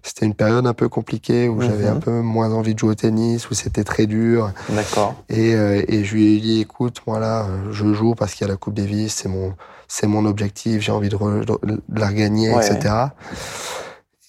[0.02, 1.98] c'était une période un peu compliquée où j'avais Mhm.
[1.98, 4.52] un peu moins envie de jouer au tennis, où c'était très dur.
[4.70, 5.14] D'accord.
[5.30, 8.48] Et, euh, et je lui ai dit, écoute, moi là, euh, je joue parce qu'il
[8.48, 9.54] y a la Coupe Davis, c'est mon,
[9.94, 12.66] c'est mon objectif, j'ai envie de, re- de la regagner, Ouais.
[12.66, 13.14] etc.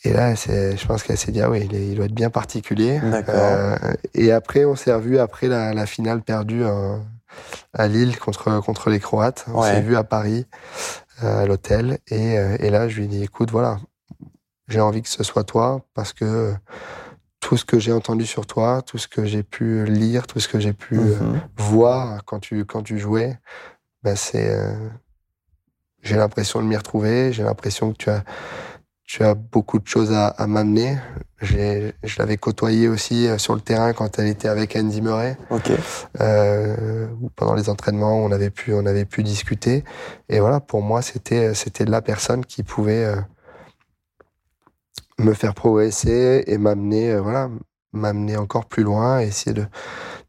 [0.05, 2.15] Et là, c'est, je pense qu'elle s'est dit, ah oui, il, est- il doit être
[2.15, 3.01] bien particulier.
[3.29, 3.77] Euh,
[4.15, 6.99] et après, on s'est revu après la, la finale perdue euh,
[7.75, 9.45] à Lille contre, contre les Croates.
[9.55, 9.71] On Ouais.
[9.71, 10.47] s'est vu à Paris,
[11.23, 11.99] euh, à l'hôtel.
[12.09, 13.79] Et, et là, je lui ai dit, écoute, voilà,
[14.67, 16.53] j'ai envie que ce soit toi parce que
[17.39, 20.49] tout ce que j'ai entendu sur toi, tout ce que j'ai pu lire, tout ce
[20.49, 21.41] que j'ai pu Mhm.
[21.57, 23.39] voir quand tu, quand tu jouais,
[24.03, 24.59] ben c'est,
[26.03, 27.33] j'ai l'impression de m'y retrouver.
[27.33, 28.25] J'ai l'impression que tu as,
[29.05, 30.99] tu as beaucoup de choses à, à m'amener.
[31.41, 35.37] Je l'avais côtoyée aussi euh, sur le terrain quand elle était avec Andy Murray.
[35.51, 35.73] Ok.
[36.21, 39.83] Euh, pendant les entraînements, on avait pu, on avait pu discuter.
[40.29, 43.17] Et voilà, pour moi, c'était, c'était la personne qui pouvait euh,
[45.19, 47.51] me faire progresser et m'amener, euh, voilà,
[47.93, 49.67] m'amener encore plus loin et essayer de,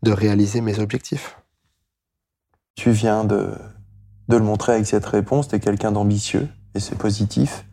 [0.01, 1.37] de réaliser mes objectifs.
[2.75, 3.55] Tu viens de,
[4.27, 5.47] de le montrer avec cette réponse.
[5.47, 7.65] Tu es quelqu'un d'ambitieux et c'est positif.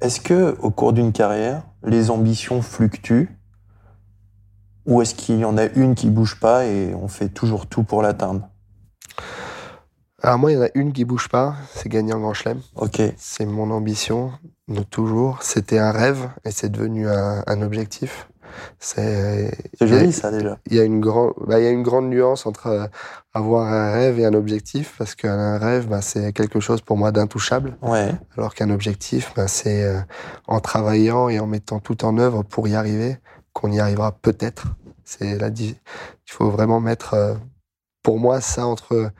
[0.00, 3.36] Est-ce que au cours d'une carrière, les ambitions fluctuent?
[4.86, 7.82] Ou est-ce qu'il y en a une qui bouge pas et on fait toujours tout
[7.82, 8.48] pour l'atteindre?
[10.22, 12.60] Alors moi, il y en a une qui bouge pas, c'est gagner un grand chelem.
[12.74, 13.00] Ok.
[13.16, 14.32] C'est mon ambition
[14.66, 15.42] de toujours.
[15.42, 18.28] C'était un rêve et c'est devenu un, un objectif.
[18.78, 20.58] C'est a- joli ça déjà.
[20.66, 22.86] Il y a une grande, bah, il y a une grande nuance entre euh,
[23.34, 27.12] avoir un rêve et un objectif parce qu'un rêve, bah, c'est quelque chose pour moi
[27.12, 28.12] d'intouchable, Ouais.
[28.36, 30.00] alors qu'un objectif, bah, c'est euh,
[30.46, 33.18] en travaillant et en mettant tout en œuvre pour y arriver
[33.52, 34.66] qu'on y arrivera peut-être.
[35.04, 35.76] C'est di-
[36.26, 37.34] il faut vraiment mettre, euh,
[38.02, 39.10] pour moi, ça entre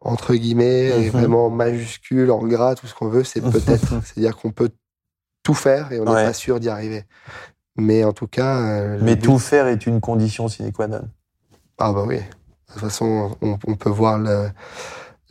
[0.00, 1.10] entre guillemets, et Mhm.
[1.10, 3.88] vraiment majuscule, en gras, tout ce qu'on veut, c'est peut-être.
[4.04, 4.70] C'est-à-dire qu'on peut
[5.42, 6.24] tout faire et on n'est Ouais.
[6.24, 7.02] pas sûr d'y arriver.
[7.78, 11.08] Mais en tout cas, euh, Mais but- tout faire est une condition sine qua non.
[11.78, 12.18] ah bah oui.
[12.18, 14.50] De toute façon, on, on peut voir le-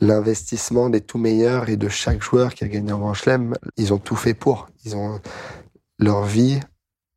[0.00, 3.54] l'investissement des tout meilleurs et de chaque joueur qui a gagné un Grand Chelem.
[3.76, 4.68] Ils ont tout fait pour.
[4.84, 5.20] Ils ont
[5.98, 6.60] leur vie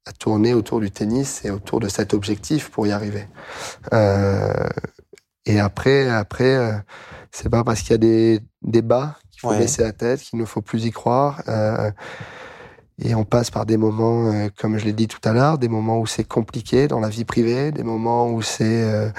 [0.07, 3.27] a tourné autour du tennis et autour de cet objectif pour y arriver.
[3.93, 4.51] Euh,
[5.45, 6.73] et après, après, euh,
[7.31, 9.59] c'est pas parce qu'il y a des, bas qu'il faut Ouais.
[9.59, 11.43] baisser la tête, qu'il ne faut plus y croire.
[11.47, 11.91] Euh,
[13.03, 15.67] et on passe par des moments, euh, comme je l'ai dit tout à l'heure, des
[15.67, 19.09] moments où c'est compliqué dans la vie privée, des moments où c'est euh,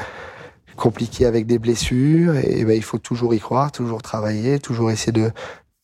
[0.77, 2.37] compliqué avec des blessures.
[2.37, 5.31] Et, ben, il faut toujours y croire, toujours travailler, toujours essayer de,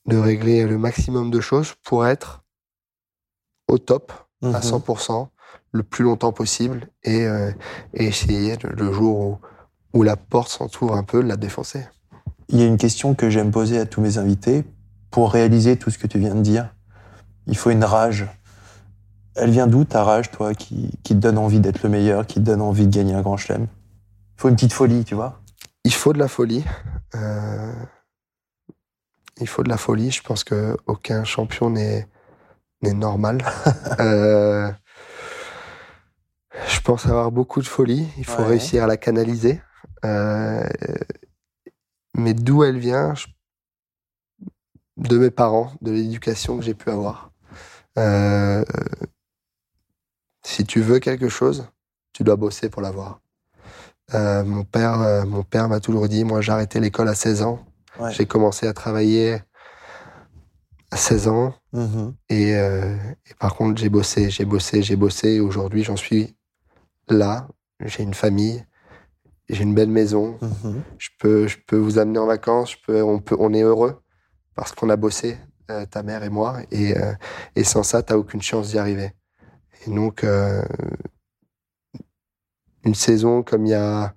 [0.06, 2.42] de régler le maximum de choses pour être
[3.68, 4.61] au top, à Mhm.
[4.61, 5.28] 100%,
[5.72, 7.50] le plus longtemps possible et, euh,
[7.94, 9.38] et essayer le, le jour où,
[9.92, 11.84] où la porte s'entoure un peu de la défoncer.
[12.48, 14.64] Il y a une question que j'aime poser à tous mes invités.
[15.11, 16.74] Pour réaliser tout ce que tu viens de dire,
[17.48, 18.26] il faut une rage.
[19.34, 22.34] Elle vient d'où ta rage, toi, qui, qui te donne envie d'être le meilleur, qui
[22.37, 23.62] te donne envie de gagner un grand chelem?
[24.37, 25.40] Il faut une petite folie, tu vois
[25.84, 26.64] Il faut de la folie.
[27.14, 27.72] Euh,
[29.40, 30.11] il faut de la folie.
[30.11, 32.06] Je pense que aucun champion n'est
[32.82, 33.38] n'est normal.
[34.00, 34.70] Euh,
[36.68, 38.08] je pense avoir beaucoup de folie.
[38.16, 38.48] Il faut Ouais.
[38.50, 39.61] réussir à la canaliser.
[40.04, 40.64] Euh,
[42.14, 43.26] mais d'où elle vient je-
[44.96, 47.27] De mes parents, de l'éducation que j'ai pu avoir.
[47.98, 48.64] Euh,
[50.44, 51.68] si tu veux quelque chose,
[52.12, 53.20] tu dois bosser pour l'avoir.
[54.14, 57.42] Euh, mon père, euh, mon père m'a toujours dit, moi j'ai arrêté l'école à 16
[57.42, 57.64] ans.
[57.98, 58.12] Ouais.
[58.12, 59.42] J'ai commencé à travailler
[60.90, 61.54] à 16 ans.
[61.72, 62.14] Mhm.
[62.30, 62.96] Et, euh,
[63.30, 65.40] et par contre, j'ai bossé, j'ai bossé, j'ai bossé.
[65.40, 66.34] Aujourd'hui, j'en suis
[67.08, 67.48] là.
[67.84, 68.64] J'ai une famille.
[69.50, 70.82] j'ai une belle maison, Mhm.
[70.98, 73.98] je peux, je peux vous amener en vacances, je peux, on, peut, on est heureux
[74.54, 75.38] parce qu'on a bossé,
[75.70, 77.12] euh, ta mère et moi, et, euh,
[77.57, 79.12] et sans ça, tu n'as aucune chance d'y arriver.
[79.87, 80.62] Et donc, euh,
[82.85, 84.14] une saison comme il y a,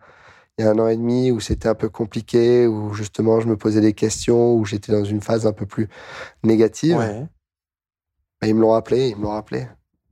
[0.57, 3.47] il y a un an et demi où c'était un peu compliqué, où justement je
[3.47, 5.87] me posais des questions, où j'étais dans une phase un peu plus
[6.43, 7.25] négative, Ouais.
[8.41, 9.67] bah, ils me l'ont rappelé, ils me l'ont rappelé.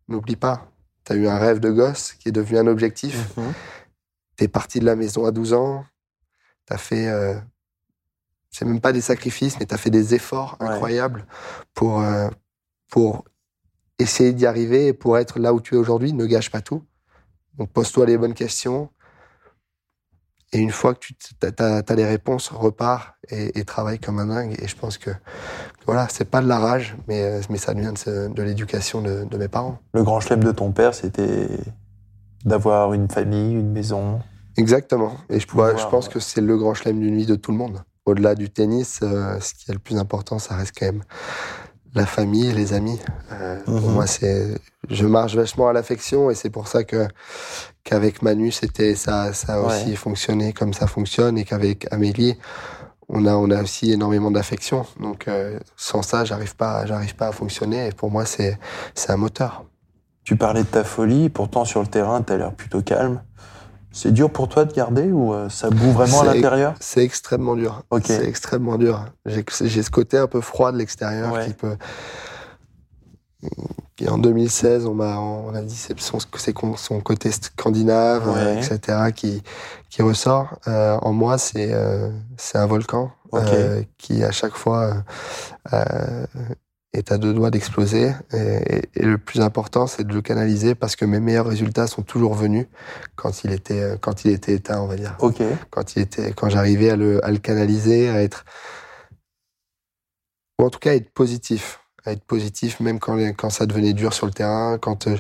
[0.08, 0.72] N'oublie pas,
[1.06, 3.38] tu as eu un rêve de gosse qui est devenu un objectif.
[3.38, 3.54] Mhm.
[4.36, 5.86] T'es parti de la maison à 12 ans,
[6.66, 7.08] t'as fait,
[8.52, 10.68] c'est même pas des sacrifices, mais t'as fait des efforts Ouais.
[10.68, 11.26] incroyables
[11.74, 12.30] pour, euh,
[12.90, 13.24] pour
[14.00, 16.14] essayer d'y arriver et pour être là où tu es aujourd'hui.
[16.14, 16.84] Ne gâche pas tout.
[17.58, 18.90] Donc pose-toi les bonnes questions.
[20.52, 21.16] Et une fois que tu
[21.60, 24.56] as, les réponses, repars et, et travaille comme un dingue.
[24.60, 25.12] Et je pense que
[25.86, 29.38] voilà, c'est pas de la rage, mais, euh, mais ça vient de, l'éducation de, de
[29.38, 29.78] mes parents.
[29.94, 31.48] Le grand chelem de ton père, c'était
[32.46, 34.22] d'avoir une famille, une maison.
[34.58, 35.18] Exactement.
[35.30, 36.14] Et je, pourrais- Pouvoir, je pense ouais.
[36.14, 37.84] que c'est le grand chelem d'une vie de tout le monde.
[38.10, 41.04] Au-delà du tennis, euh, ce qui est le plus important, ça reste quand même
[41.94, 43.00] la famille et les amis.
[43.32, 43.94] Euh, Pour Mhm.
[43.94, 47.08] moi, c'est, je marche vachement à l'affection et c'est pour ça que
[47.84, 49.66] qu'avec Manu, c'était ça, ça a Ouais.
[49.68, 52.38] aussi fonctionné comme ça fonctionne et qu'avec Amélie,
[53.10, 54.86] on a, on a aussi énormément d'affection.
[55.00, 57.88] Donc, euh, sans ça, j'arrive pas, j'arrive pas à fonctionner.
[57.88, 58.60] Et pour moi, c'est,
[58.96, 59.66] c'est un moteur.
[60.24, 63.22] Tu parlais de ta folie, pourtant sur le terrain, tu as l'air plutôt calme.
[63.92, 66.76] C'est dur pour toi de garder ou euh, ça boue vraiment à l'intérieur?
[66.80, 67.84] C'est extrêmement dur.
[67.90, 68.04] Ok.
[68.06, 69.06] C'est extrêmement dur.
[69.26, 69.44] J'ai
[69.84, 71.48] ce côté un peu froid de l'extérieur Ouais.
[71.48, 71.76] qui peut.
[74.02, 76.20] Et en 2016, on m'a on a dit son,
[76.78, 78.38] son côté scandinave, Ouais.
[78.38, 79.44] euh, etc., qui,
[79.90, 80.58] qui ressort.
[80.68, 82.10] Euh, en moi, c'est euh,
[82.54, 83.12] un volcan
[83.98, 85.04] qui, à chaque fois,
[86.94, 88.14] est à deux doigts d'exploser.
[88.34, 91.88] Et, et- et le plus important, c'est de le canaliser parce que mes meilleurs résultats
[91.88, 92.66] sont toujours venus
[93.16, 95.42] quand il était, quand il était éteint, on va dire Ok.
[95.70, 98.46] quand il était, quand j'arrivais à le, à le canaliser, à être,
[100.60, 103.94] ou en tout cas à être positif, à être positif même quand, quand ça devenait
[103.94, 105.18] dur sur le terrain, quand, euh,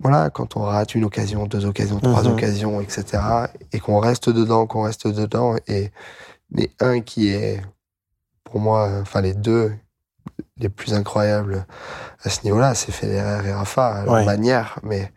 [0.00, 2.32] voilà, quand on rate une occasion, deux occasions, trois Mhm.
[2.32, 3.22] occasions, etc.,
[3.72, 5.90] et qu'on reste dedans, qu'on reste dedans, et
[6.50, 7.62] mais un qui est,
[8.44, 9.72] pour moi, enfin les deux
[10.58, 11.66] les plus incroyables
[12.22, 14.24] à ce niveau-là, c'est Federer et Rafa, à leur Ouais.
[14.24, 15.12] manière, mais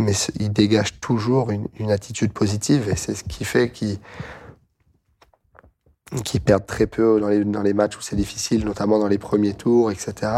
[0.00, 3.98] mais ils dégagent toujours une, une attitude positive et c'est ce qui fait qu'ils
[6.44, 9.54] perdent très peu dans les, dans les matchs où c'est difficile, notamment dans les premiers
[9.54, 10.30] tours, etc.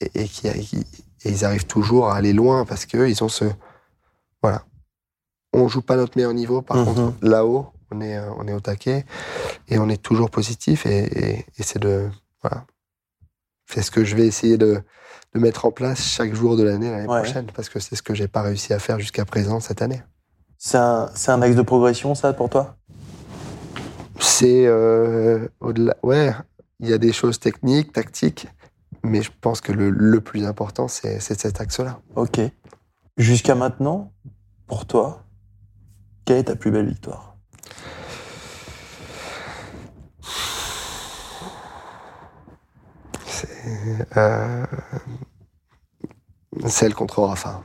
[0.00, 0.86] Et, et, qui, qui-
[1.24, 3.44] et ils arrivent toujours à aller loin parce qu'eux, ils ont ce...
[4.42, 4.64] Voilà.
[5.52, 6.84] On joue pas notre meilleur niveau, par Mhm.
[6.84, 9.04] contre, là-haut, on est, euh, on est au taquet
[9.68, 12.08] et on est toujours positif et c'est de...
[12.42, 12.66] Voilà.
[13.70, 14.82] C'est ce que je vais essayer de,
[15.34, 17.22] de mettre en place chaque jour de l'année l'année Ouais.
[17.22, 20.02] prochaine parce que c'est ce que j'ai pas réussi à faire jusqu'à présent cette année.
[20.56, 22.76] C'est un, un axe de progression, ça, pour toi?
[24.20, 25.96] C'est euh, au-delà.
[26.02, 26.32] Ouais,
[26.80, 28.48] il y a des choses techniques, tactiques,
[29.04, 32.00] mais je pense que le, le plus important, c'est c'est cet axe-là.
[32.16, 32.40] Ok.
[33.16, 34.12] Jusqu'à maintenant,
[34.66, 35.24] pour toi,
[36.24, 37.36] quelle est ta plus belle victoire?
[44.16, 44.64] Euh,
[46.66, 47.62] celle contre Rafa.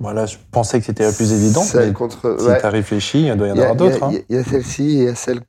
[0.00, 2.36] Voilà, je pensais que c'était la plus évidente, Celle mais contre.
[2.40, 2.58] si ouais.
[2.60, 4.08] tu as réfléchi, il doit y en avoir d'autres.
[4.10, 4.24] il y a- hein.
[4.28, 5.40] Il y a, celle-ci et il y a celle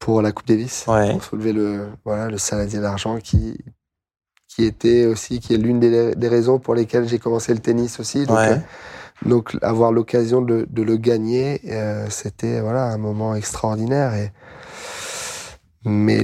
[0.00, 0.84] pour la Coupe Davis.
[0.88, 1.12] Ouais.
[1.12, 3.56] Pour soulever le, voilà, le saladier d'argent qui,
[4.48, 8.00] qui était aussi, qui est l'une des, des raisons pour lesquelles j'ai commencé le tennis
[8.00, 8.26] aussi.
[8.26, 8.52] Donc, Ouais.
[8.52, 14.14] euh, donc avoir l'occasion de, de le gagner, euh, c'était voilà, un moment extraordinaire.
[14.14, 14.32] Et...
[15.84, 16.22] Mais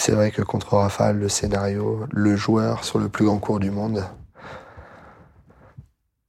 [0.00, 3.70] c'est vrai que contre Rafa, le scénario, le joueur sur le plus grand cours du
[3.70, 4.04] monde,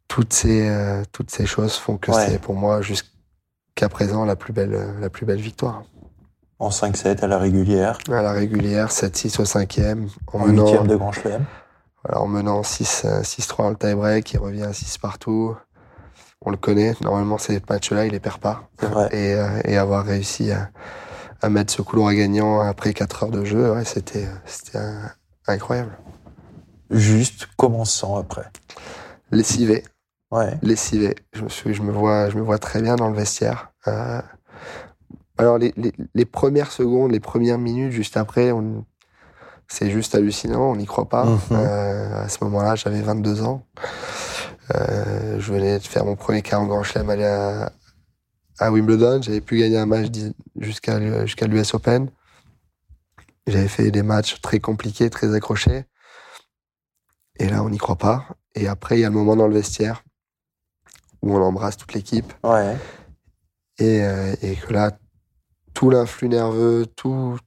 [0.08, 2.26] toutes ces, euh, toutes ces choses font que Ouais.
[2.28, 5.84] c'est pour moi jusqu'à présent la plus belle, la plus belle victoire.
[6.60, 10.88] En 5-7 à la régulière, À la régulière, 7-6 au cinquième, en en menant, huitième
[10.88, 11.46] de Grand Chelem.
[12.04, 15.56] voilà, en menant 6, euh, 6-3 dans le tie-break, il revient à 6 partout.
[16.44, 18.64] On le connaît, normalement ces matchs-là, il les perd pas.
[18.80, 19.10] C'est vrai.
[19.12, 20.70] Et, euh, et avoir réussi à,
[21.42, 24.28] à mettre ce couloir gagnant après 4 heures de jeu, ouais, c'était
[25.48, 25.98] incroyable.
[26.90, 28.46] Juste commençant après.
[29.32, 29.84] Lessivé,
[30.32, 30.58] Ouais.
[30.62, 31.16] lessivé.
[31.34, 33.72] Je me, suis, je, me vois, je me vois très bien dans le vestiaire.
[33.88, 34.22] Euh,
[35.38, 38.52] alors, les, les, les premières secondes, les premières minutes juste après,
[39.68, 41.26] c'est juste hallucinant, on n'y croit pas.
[41.26, 41.40] Mhm.
[41.52, 43.66] Euh, à ce moment-là, j'avais 22 ans.
[44.76, 47.72] Euh, je venais de faire mon premier 40 Grand Chelem à,
[48.62, 49.22] à Wimbledon.
[49.22, 50.08] J'avais pu gagner un match
[50.60, 52.10] jusqu'à jusqu'à l'US Open.
[53.48, 55.86] J'avais fait des matchs très compliqués, très accrochés.
[57.40, 58.26] Et là, on n'y croit pas.
[58.56, 60.04] Et après, il y a le moment dans le vestiaire
[61.22, 62.32] où on embrasse toute l'équipe.
[62.44, 62.78] Ouais.
[63.80, 64.92] Et, euh, et que là,
[65.74, 67.38] tout l'influx nerveux, tout.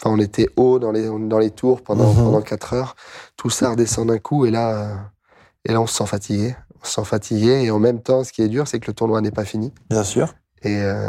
[0.00, 2.16] Enfin, on était haut dans les, dans les tours pendant, Mhm.
[2.24, 2.94] pendant 4 heures.
[3.36, 4.44] Tout ça redescend d'un coup.
[4.46, 4.96] Et là, euh,
[5.64, 6.54] et là, on se sent fatigué.
[6.86, 7.62] Sent fatigué.
[7.64, 9.72] Et en même temps, ce qui est dur, c'est que le tournoi n'est pas fini.
[9.90, 10.34] Bien sûr.
[10.62, 11.08] Et, euh,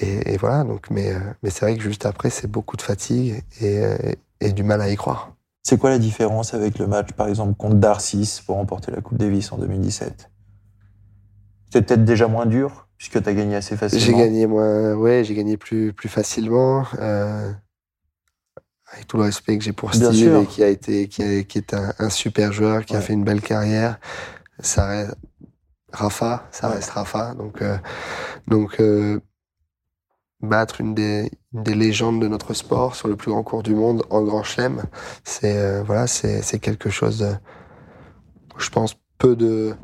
[0.00, 0.64] et, et voilà.
[0.64, 3.96] Donc, mais euh, mais c'est vrai que juste après, c'est beaucoup de fatigue et, euh,
[4.40, 5.32] et du mal à y croire.
[5.62, 9.18] C'est quoi la différence avec le match, par exemple, contre Darcis pour remporter la Coupe
[9.18, 10.30] Davis en 2017
[11.66, 14.04] C'était peut-être déjà moins dur, puisque tu as gagné assez facilement.
[14.06, 16.84] J'ai gagné moins, ouais, j'ai gagné plus, plus facilement.
[16.98, 17.52] euh,
[18.92, 20.42] avec tout le respect que j'ai pour Bien Steve, sûr.
[20.42, 23.12] et qui a été, qui, a- qui est un, un super joueur, qui a fait
[23.12, 23.98] une belle carrière.
[24.60, 25.14] Ça reste
[25.92, 26.74] Rafa, ça Ouais.
[26.76, 27.34] reste Rafa.
[27.34, 27.76] Donc, euh,
[28.48, 29.20] donc euh,
[30.42, 33.74] battre une des, une des légendes de notre sport sur le plus grand cours du
[33.74, 34.82] monde en Grand Chelem,
[35.24, 37.18] c'est euh, voilà, c'est c'est quelque chose.
[37.20, 37.34] De,
[38.58, 39.74] je pense peu de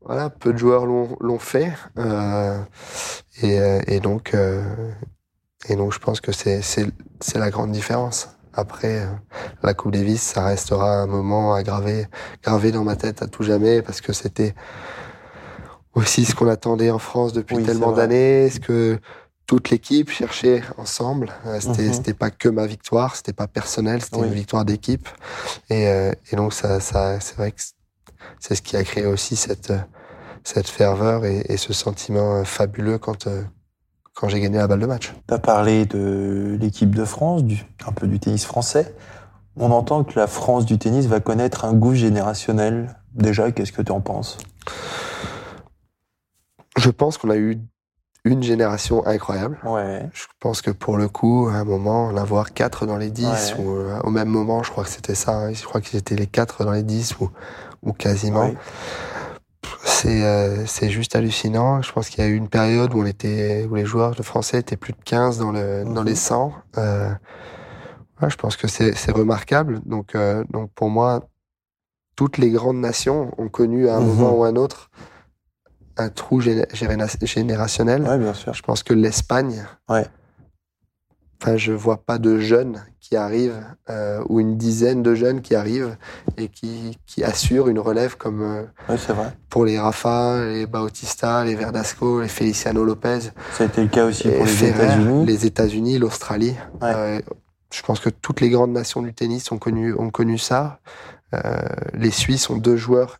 [0.00, 1.72] voilà, peu de joueurs l'ont l'ont fait.
[3.42, 4.34] et, et donc,
[5.68, 6.86] et donc, je pense que c'est c'est
[7.20, 8.28] c'est la grande différence.
[8.56, 9.06] Après, euh,
[9.62, 12.06] la Coupe Davis, ça restera un moment à graver,
[12.42, 14.54] gravé dans ma tête à tout jamais parce que c'était
[15.94, 18.98] aussi ce qu'on attendait en France depuis Oui, tellement d'années, ce que
[19.46, 21.32] toute l'équipe cherchait ensemble.
[21.46, 24.26] Euh, C'était c'était pas que ma victoire, c'était pas personnel, c'était Oui.
[24.28, 25.08] une victoire d'équipe.
[25.70, 27.60] Et, euh, et donc, ça, ça, c'est vrai que
[28.40, 29.72] c'est ce qui a créé aussi cette,
[30.44, 33.28] cette ferveur et, et ce sentiment fabuleux quand,
[34.16, 35.14] quand j'ai gagné la balle de match.
[35.28, 38.94] Tu as parlé de l'équipe de France, du, un peu du tennis français.
[39.56, 42.96] On entend que la France du tennis va connaître un goût générationnel.
[43.14, 44.38] Déjà, qu'est-ce que tu en penses?
[46.78, 47.58] Je pense qu'on a eu
[48.24, 49.58] une génération incroyable.
[49.64, 50.08] Ouais.
[50.12, 53.24] Je pense que pour le coup, à un moment, en avoir quatre dans les 10,
[53.26, 53.64] Ouais.
[53.64, 56.16] ou euh, au même moment, je crois que c'était ça, hein, je crois qu'ils étaient
[56.16, 57.30] les quatre dans les 10 ou,
[57.82, 58.46] ou quasiment.
[58.46, 58.56] Ouais.
[59.88, 61.80] C'est euh, c'est juste hallucinant.
[61.80, 64.22] Je pense qu'il y a eu une période où on était où les joueurs de
[64.22, 66.06] français étaient plus de 15 dans le dans Mhm.
[66.08, 66.52] les 100.
[66.76, 67.08] Euh,
[68.20, 69.80] ouais, je pense que c'est remarquable.
[69.86, 71.28] Donc euh, donc pour moi,
[72.16, 74.06] toutes les grandes nations ont connu à un Mhm.
[74.06, 74.90] moment ou à un autre
[75.98, 78.02] un trou géné- généra- générationnel.
[78.02, 78.52] Ouais, bien sûr.
[78.52, 79.64] Je pense que l'Espagne.
[79.88, 80.06] Ouais.
[81.42, 85.54] Enfin, je vois pas de jeunes qui arrivent euh, ou une dizaine de jeunes qui
[85.54, 85.96] arrivent
[86.36, 89.32] et qui qui assurent une relève comme euh, vrai.
[89.50, 93.20] pour les Rafa, les Bautista, les Verdasco, les Feliciano Lopez,
[93.52, 95.26] Ça a été le cas aussi pour les États-Unis.
[95.26, 96.54] les États-Unis, l'Australie.
[96.80, 96.92] Ouais.
[96.94, 97.20] Euh,
[97.72, 100.80] je pense que toutes les grandes nations du tennis ont connu, ont connu ça.
[101.92, 103.18] Les Suisses ont deux joueurs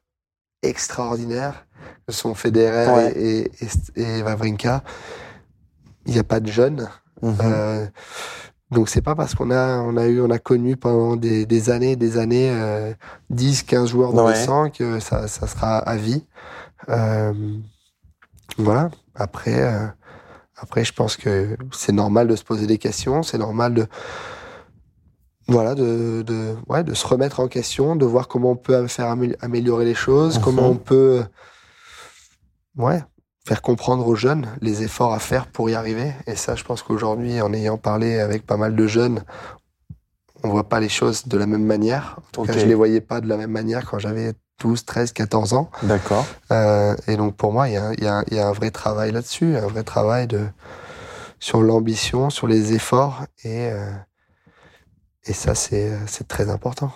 [0.62, 1.66] extraordinaires,
[2.06, 3.12] que sont Federer Ouais.
[3.16, 3.50] et,
[3.96, 4.82] et- et Wawrinka.
[6.06, 6.88] Il n'y a pas de jeunes.
[7.22, 7.36] Mhm.
[7.42, 7.86] Euh,
[8.70, 11.70] donc c'est pas parce qu'on a on a eu on a connu pendant des, des
[11.70, 12.92] années des années euh,
[13.30, 14.32] 10 15 joueurs dans Ouais.
[14.38, 16.24] le sang que ça, ça sera à vie.
[16.88, 17.32] Euh,
[18.58, 18.90] voilà.
[19.14, 19.86] Après euh,
[20.56, 23.86] après je pense que c'est normal de se poser des questions, c'est normal de
[25.48, 29.06] voilà de, de ouais de se remettre en question, de voir comment on peut faire
[29.06, 30.44] amé- améliorer les choses, Mhm.
[30.44, 31.22] comment on peut
[32.76, 33.00] ouais
[33.46, 36.12] faire comprendre aux jeunes les efforts à faire pour y arriver.
[36.26, 39.22] Et ça, je pense qu'aujourd'hui, en ayant parlé avec pas mal de jeunes,
[40.42, 42.18] on voit pas les choses de la même manière.
[42.18, 45.12] En tout cas, je les voyais pas de la même manière quand j'avais 12, 13,
[45.12, 45.70] 14 ans.
[45.84, 46.26] D'accord.
[46.50, 49.68] Euh, et donc, pour moi, il y y y a un vrai travail là-dessus, un
[49.68, 50.44] vrai travail de,
[51.38, 53.26] sur l'ambition, sur les efforts.
[53.44, 53.90] Et, euh,
[55.24, 56.90] et ça, c'est c'est très important.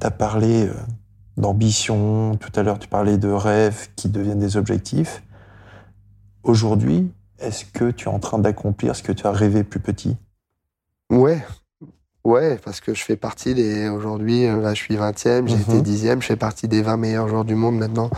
[0.00, 0.74] Tu as parlé euh,
[1.36, 5.22] d'ambition, tout à l'heure tu parlais de rêves qui deviennent des objectifs.
[6.46, 10.16] Aujourd'hui, est-ce que tu es en train d'accomplir ce que tu as rêvé plus petit?
[11.10, 11.44] Ouais,
[12.24, 13.88] ouais, parce que je fais partie des.
[13.88, 15.62] Aujourd'hui, euh, là, je suis 20e, j'ai Mhm.
[15.62, 18.10] été 10e, je fais partie des 20 meilleurs joueurs du monde maintenant,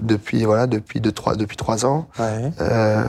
[0.00, 2.06] depuis, voilà, depuis 2, 3, depuis 3 ans.
[2.18, 2.52] Ouais.
[2.60, 3.08] Euh,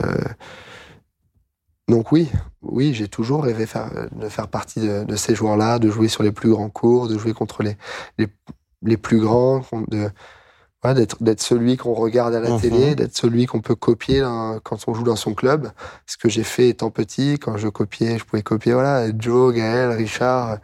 [1.86, 2.30] donc, oui,
[2.62, 6.22] oui, j'ai toujours rêvé faire, de faire partie de, de ces joueurs-là, de jouer sur
[6.22, 7.76] les plus grands cours, de jouer contre les,
[8.16, 8.28] les,
[8.82, 10.08] les plus grands, de.
[10.82, 12.60] D'être celui qu'on regarde à la Mhm.
[12.60, 14.20] télé, d'être celui qu'on peut copier
[14.64, 15.70] quand on joue dans son club.
[16.06, 19.90] Ce que j'ai fait étant petit, quand je copiais, je pouvais copier voilà Joe, Gaël,
[19.90, 20.58] Richard,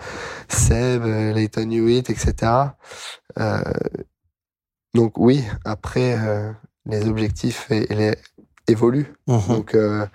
[0.48, 2.34] Seb, Leighton Hewitt, etc.
[3.38, 3.60] Euh,
[4.94, 6.50] donc oui, après euh,
[6.86, 8.16] les objectifs les-
[8.68, 9.12] évoluent.
[9.26, 9.40] Mhm.
[9.48, 10.06] Donc euh,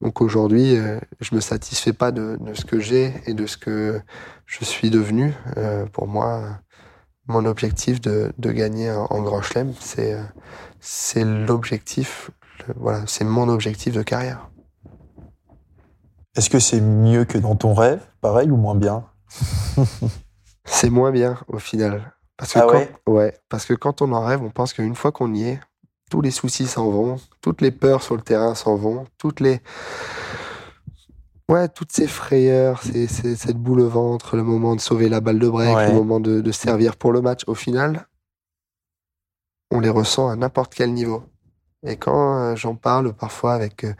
[0.00, 0.76] donc aujourd'hui,
[1.20, 4.00] je me satisfais pas de, de ce que j'ai et de ce que
[4.46, 5.34] je suis devenu.
[5.92, 6.60] Pour moi,
[7.28, 10.22] mon objectif de, de gagner en, Grand Chelem, c'est euh,
[10.80, 12.30] c'est l'objectif.
[12.76, 14.50] Voilà, c'est mon objectif de carrière.
[16.36, 19.04] Est-ce que c'est mieux que dans ton rêve, pareil ou moins bien?
[20.70, 22.12] C'est moins bien au final.
[22.36, 22.94] Parce que Ah quand, ouais?
[23.06, 25.60] Ouais, parce que quand on en rêve, on pense qu'une fois qu'on y est,
[26.10, 29.60] tous les soucis s'en vont, toutes les peurs sur le terrain s'en vont, toutes les.
[31.48, 35.48] Ouais, toutes ces frayeurs, cette boule au ventre, le moment de sauver la balle de
[35.48, 35.86] break, Ouais.
[35.88, 38.06] le moment de, de servir pour le match, au final,
[39.70, 41.22] on les ressent à n'importe quel niveau.
[41.86, 43.84] Et quand euh, j'en parle parfois avec.
[43.84, 43.94] euh,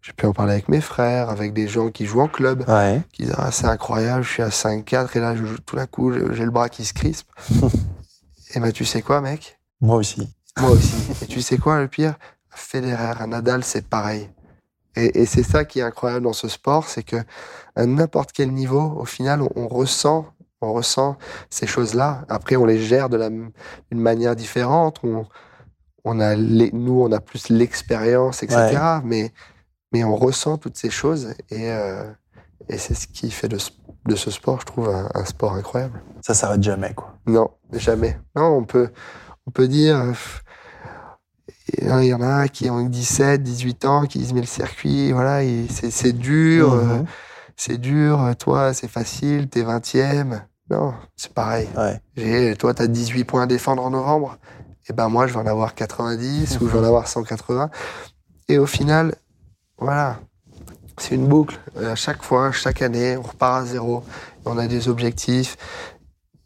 [0.00, 3.02] j'ai pu en parler avec mes frères, avec des gens qui jouent en club, Ouais.
[3.12, 6.10] qui disent ah, c'est incroyable, je suis à 5-4 et là je, tout d'un coup
[6.32, 7.28] j'ai le bras qui se crispe.
[8.54, 9.58] et ben tu sais quoi mec?
[9.82, 10.32] Moi aussi.
[10.58, 10.94] Moi aussi.
[11.22, 12.14] et tu sais quoi le pire?
[12.48, 14.30] Federer, Nadal c'est pareil.
[14.96, 17.16] Et, et c'est ça qui est incroyable dans ce sport, c'est que
[17.76, 20.26] à n'importe quel niveau, au final on, on ressent
[20.62, 21.16] on ressent
[21.48, 22.24] ces choses-là.
[22.28, 23.50] Après on les gère de la d'une
[23.92, 24.98] manière différente.
[25.04, 25.26] On,
[26.04, 28.58] on a les- nous on a plus l'expérience etc.
[29.04, 29.32] Mais
[29.92, 32.04] mais on ressent toutes ces choses et euh,
[32.68, 33.70] et c'est ce qui fait de, ce-
[34.06, 36.02] de ce sport, je trouve, un, un sport incroyable.
[36.20, 37.14] Ça s'arrête jamais, quoi.
[37.26, 38.18] Non, jamais.
[38.36, 38.90] Non, on peut,
[39.46, 39.96] on peut dire.
[41.82, 45.12] Euh, Il y en a qui ont 17, 18 ans, qui disent mais le circuit,
[45.12, 47.04] voilà, il- c'est dur, euh, Mhm.
[47.56, 50.42] c'est dur, euh, toi c'est facile, t'es 20e.
[50.70, 51.68] Non, c'est pareil.
[51.76, 52.54] Ouais.
[52.56, 54.38] Toi t'as 18 points à défendre en novembre,
[54.88, 57.70] et ben moi je vais en avoir 90 ou je vais en avoir 180.
[58.48, 59.14] Et au final,
[59.78, 60.18] voilà,
[60.98, 61.58] c'est une boucle.
[61.76, 64.02] Euh, À chaque fois, chaque année, on repart à zéro,
[64.44, 65.56] on a des objectifs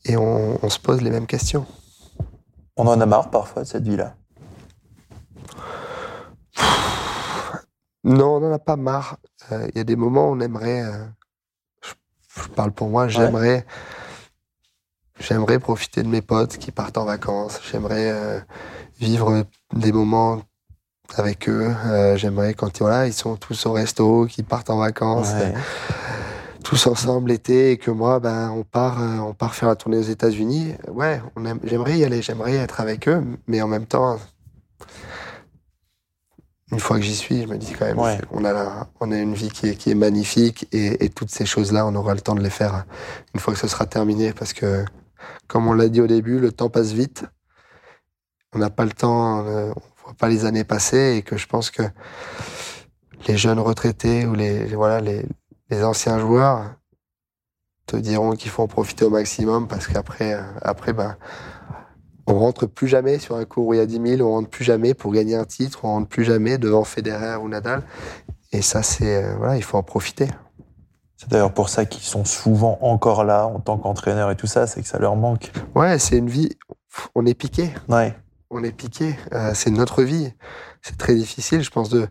[0.04, 1.66] et on, on se pose les mêmes questions.
[2.76, 4.16] On en a marre parfois de cette vie-là.
[8.04, 9.16] Non, on n'en a pas marre.
[9.52, 10.82] Euh, Il y a des moments où on aimerait.
[10.82, 11.04] euh,
[11.82, 11.92] je,
[12.42, 13.64] je parle pour moi, j'aimerais.
[15.20, 17.60] J'aimerais profiter de mes potes qui partent en vacances.
[17.70, 18.40] J'aimerais euh,
[19.00, 20.42] vivre des moments
[21.16, 21.72] avec eux.
[22.16, 25.54] J'aimerais quand voilà, ils sont tous au resto, qu'ils partent en vacances, Ouais.
[26.64, 30.02] tous ensemble l'été, et que moi, ben, on part, on part faire la tournée aux
[30.02, 30.74] États-Unis.
[30.88, 31.20] Ouais,
[31.62, 34.18] j'aimerais y aller, j'aimerais être avec eux, mais en même temps,
[36.72, 38.18] une fois que j'y suis, je me dis quand même, Ouais.
[38.30, 41.30] on a la- on a une vie qui est, qui est magnifique, et, et toutes
[41.30, 42.84] ces choses-là, on aura le temps de les faire
[43.34, 44.84] une fois que ce sera terminé, parce que,
[45.46, 47.24] comme on l'a dit au début, le temps passe vite.
[48.54, 51.46] On n'a pas le temps, euh, on voit pas les années passer, et que je
[51.46, 51.82] pense que
[53.28, 55.26] les jeunes retraités ou les, voilà, les,
[55.70, 56.74] les anciens joueurs
[57.86, 61.16] te diront qu'il faut en profiter au maximum parce qu'après, euh, après, ben,
[62.26, 64.48] on rentre plus jamais sur un cours où il y a 10 000, on rentre
[64.48, 67.82] plus jamais pour gagner un titre, on rentre plus jamais devant Federer ou Nadal.
[68.52, 70.28] Et ça, c'est, euh, voilà, il faut en profiter.
[71.16, 74.66] C'est d'ailleurs pour ça qu'ils sont souvent encore là en tant qu'entraîneur et tout ça,
[74.66, 75.52] c'est que ça leur manque.
[75.74, 76.50] Ouais, c'est une vie,
[77.14, 77.70] on est piqué.
[77.88, 78.14] Ouais.
[78.50, 79.16] on est piqué.
[79.32, 80.32] Euh, c'est notre vie.
[80.82, 82.06] C'est très difficile, je pense, de.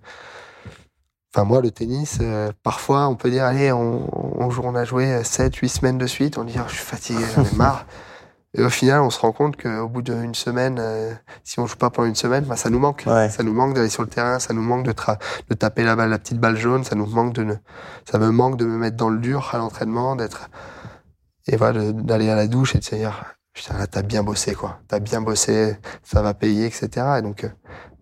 [1.33, 4.07] Enfin, moi, le tennis, euh, parfois, on peut dire, allez, on,
[4.39, 7.43] on a joué 7, 8 semaines de suite, on dit, Oh, je suis fatigué, j'en
[7.43, 7.85] ai marre.
[8.55, 11.11] Et au final, on se rend compte qu'au bout d'une semaine, euh,
[11.43, 13.03] si on joue pas pendant une semaine, bah, ça nous manque.
[13.07, 13.29] Ouais.
[13.29, 15.17] Ça nous manque d'aller sur le terrain, ça nous manque de, tra-
[15.49, 17.53] de taper la balle, la petite balle jaune, ça nous manque de ne...
[18.09, 20.51] ça me manque de me mettre dans le dur à l'entraînement, d'être,
[21.47, 24.53] et voilà, d'aller à la douche et de se dire, putain, là, t'as bien bossé,
[24.53, 24.79] quoi.
[24.87, 26.89] T'as bien bossé, ça va payer, etc.
[27.17, 27.49] Et donc, euh,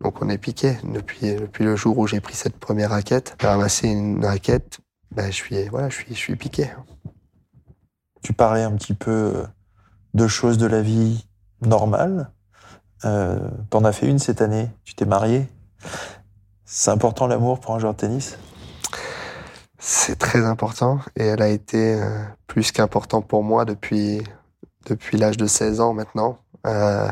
[0.02, 0.78] donc on est piqué.
[0.84, 4.80] Depuis, depuis le jour où j'ai pris cette première raquette, j'ai ramassé une raquette,
[5.16, 6.70] ben, je suis, voilà, je suis, je suis piqué.
[8.22, 9.44] Tu parlais un petit peu euh,
[10.14, 11.28] de choses de la vie
[11.62, 12.32] normale.
[13.06, 13.40] Euh,
[13.70, 14.70] T'en as fait une cette année.
[14.84, 15.48] Tu t'es marié.
[16.66, 18.38] C'est important l'amour pour un joueur de tennis?
[19.80, 24.22] C'est très important et elle a été euh, plus qu'important pour moi depuis,
[24.86, 26.38] depuis l'âge de 16 ans maintenant.
[26.68, 27.12] Euh,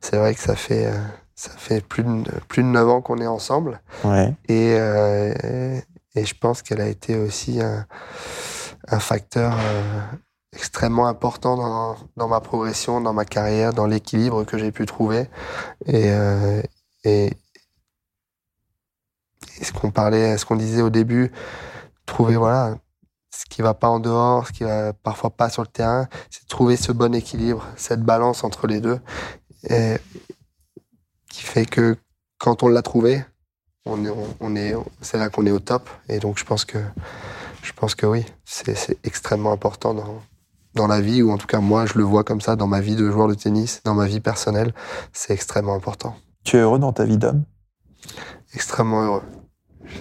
[0.00, 0.90] c'est vrai que ça fait,
[1.34, 3.80] ça fait plus de, plus de 9 ans qu'on est ensemble.
[4.04, 4.34] Ouais.
[4.48, 5.78] Et, euh,
[6.14, 7.84] et je pense qu'elle a été aussi un,
[8.88, 9.54] un facteur
[10.56, 15.28] extrêmement important dans, dans ma progression, dans ma carrière, dans l'équilibre que j'ai pu trouver.
[15.86, 16.62] Et, euh,
[17.04, 17.32] et,
[19.62, 21.30] ce qu'on parlait, ce qu'on disait au début,
[22.04, 22.76] trouver voilà
[23.30, 26.46] ce qui va pas en dehors, ce qui va parfois pas sur le terrain, c'est
[26.48, 28.98] trouver ce bon équilibre, cette balance entre les deux,
[31.28, 31.96] qui fait que
[32.38, 33.24] quand on l'a trouvé,
[33.86, 35.88] on est, on est, c'est là qu'on est au top.
[36.08, 36.78] Et donc, je pense que,
[37.62, 39.94] je pense que oui, c'est, extrêmement important
[40.76, 42.80] dans la vie, ou en tout cas, moi, je le vois comme ça, dans ma
[42.80, 44.72] vie de joueur de tennis, dans ma vie personnelle,
[45.12, 46.14] c'est extrêmement important.
[46.44, 47.44] Tu es heureux dans ta vie d'homme?
[48.54, 49.22] Extrêmement heureux.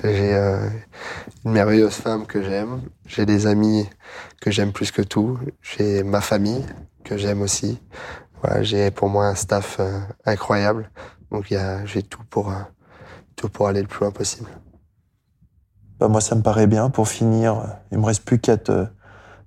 [0.03, 0.69] J'ai euh,
[1.43, 3.87] une merveilleuse femme que j'aime, j'ai des amis
[4.41, 6.65] que j'aime plus que tout, j'ai ma famille
[7.03, 7.79] que j'aime aussi.
[8.41, 10.91] Voilà, j'ai pour moi un staff euh, incroyable,
[11.31, 11.53] donc
[11.85, 12.61] j'ai tout pour, euh,
[13.35, 14.49] tout pour aller le plus loin possible.
[15.99, 16.89] Bah, moi, ça me paraît bien.
[16.89, 18.85] Pour finir, il me reste plus qu'à te,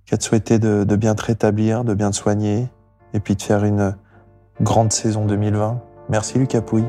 [0.09, 2.69] qu'à te souhaiter de, de bien te rétablir, de bien te soigner,
[3.13, 3.95] et puis de faire une
[4.61, 5.81] grande saison 2020.
[6.09, 6.87] Merci Lucas Pouille.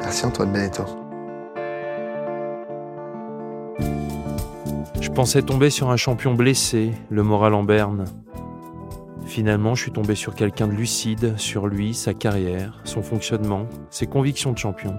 [0.00, 0.84] Merci Antoine Benetto.
[5.00, 8.04] Je pensais tomber sur un champion blessé, le moral en berne.
[9.24, 14.06] Finalement, je suis tombé sur quelqu'un de lucide, sur lui, sa carrière, son fonctionnement, ses
[14.06, 14.94] convictions de champion.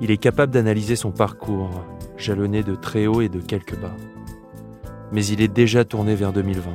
[0.00, 1.70] Il est capable d'analyser son parcours,
[2.16, 3.94] jalonné de très hauts et de quelques bas.
[5.12, 6.70] Mais il est déjà tourné vers 2020.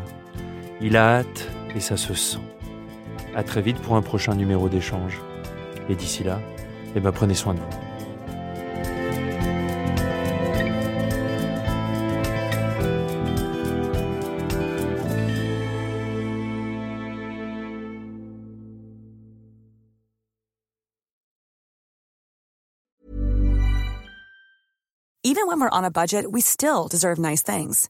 [0.80, 2.38] Il a hâte et ça se sent.
[3.36, 5.20] À très vite pour un prochain numéro d'échange.
[5.90, 6.40] Et d'ici là,
[6.96, 7.66] eh ben prenez soin de vous.
[25.24, 27.90] Even when we're on a budget, we still deserve nice things.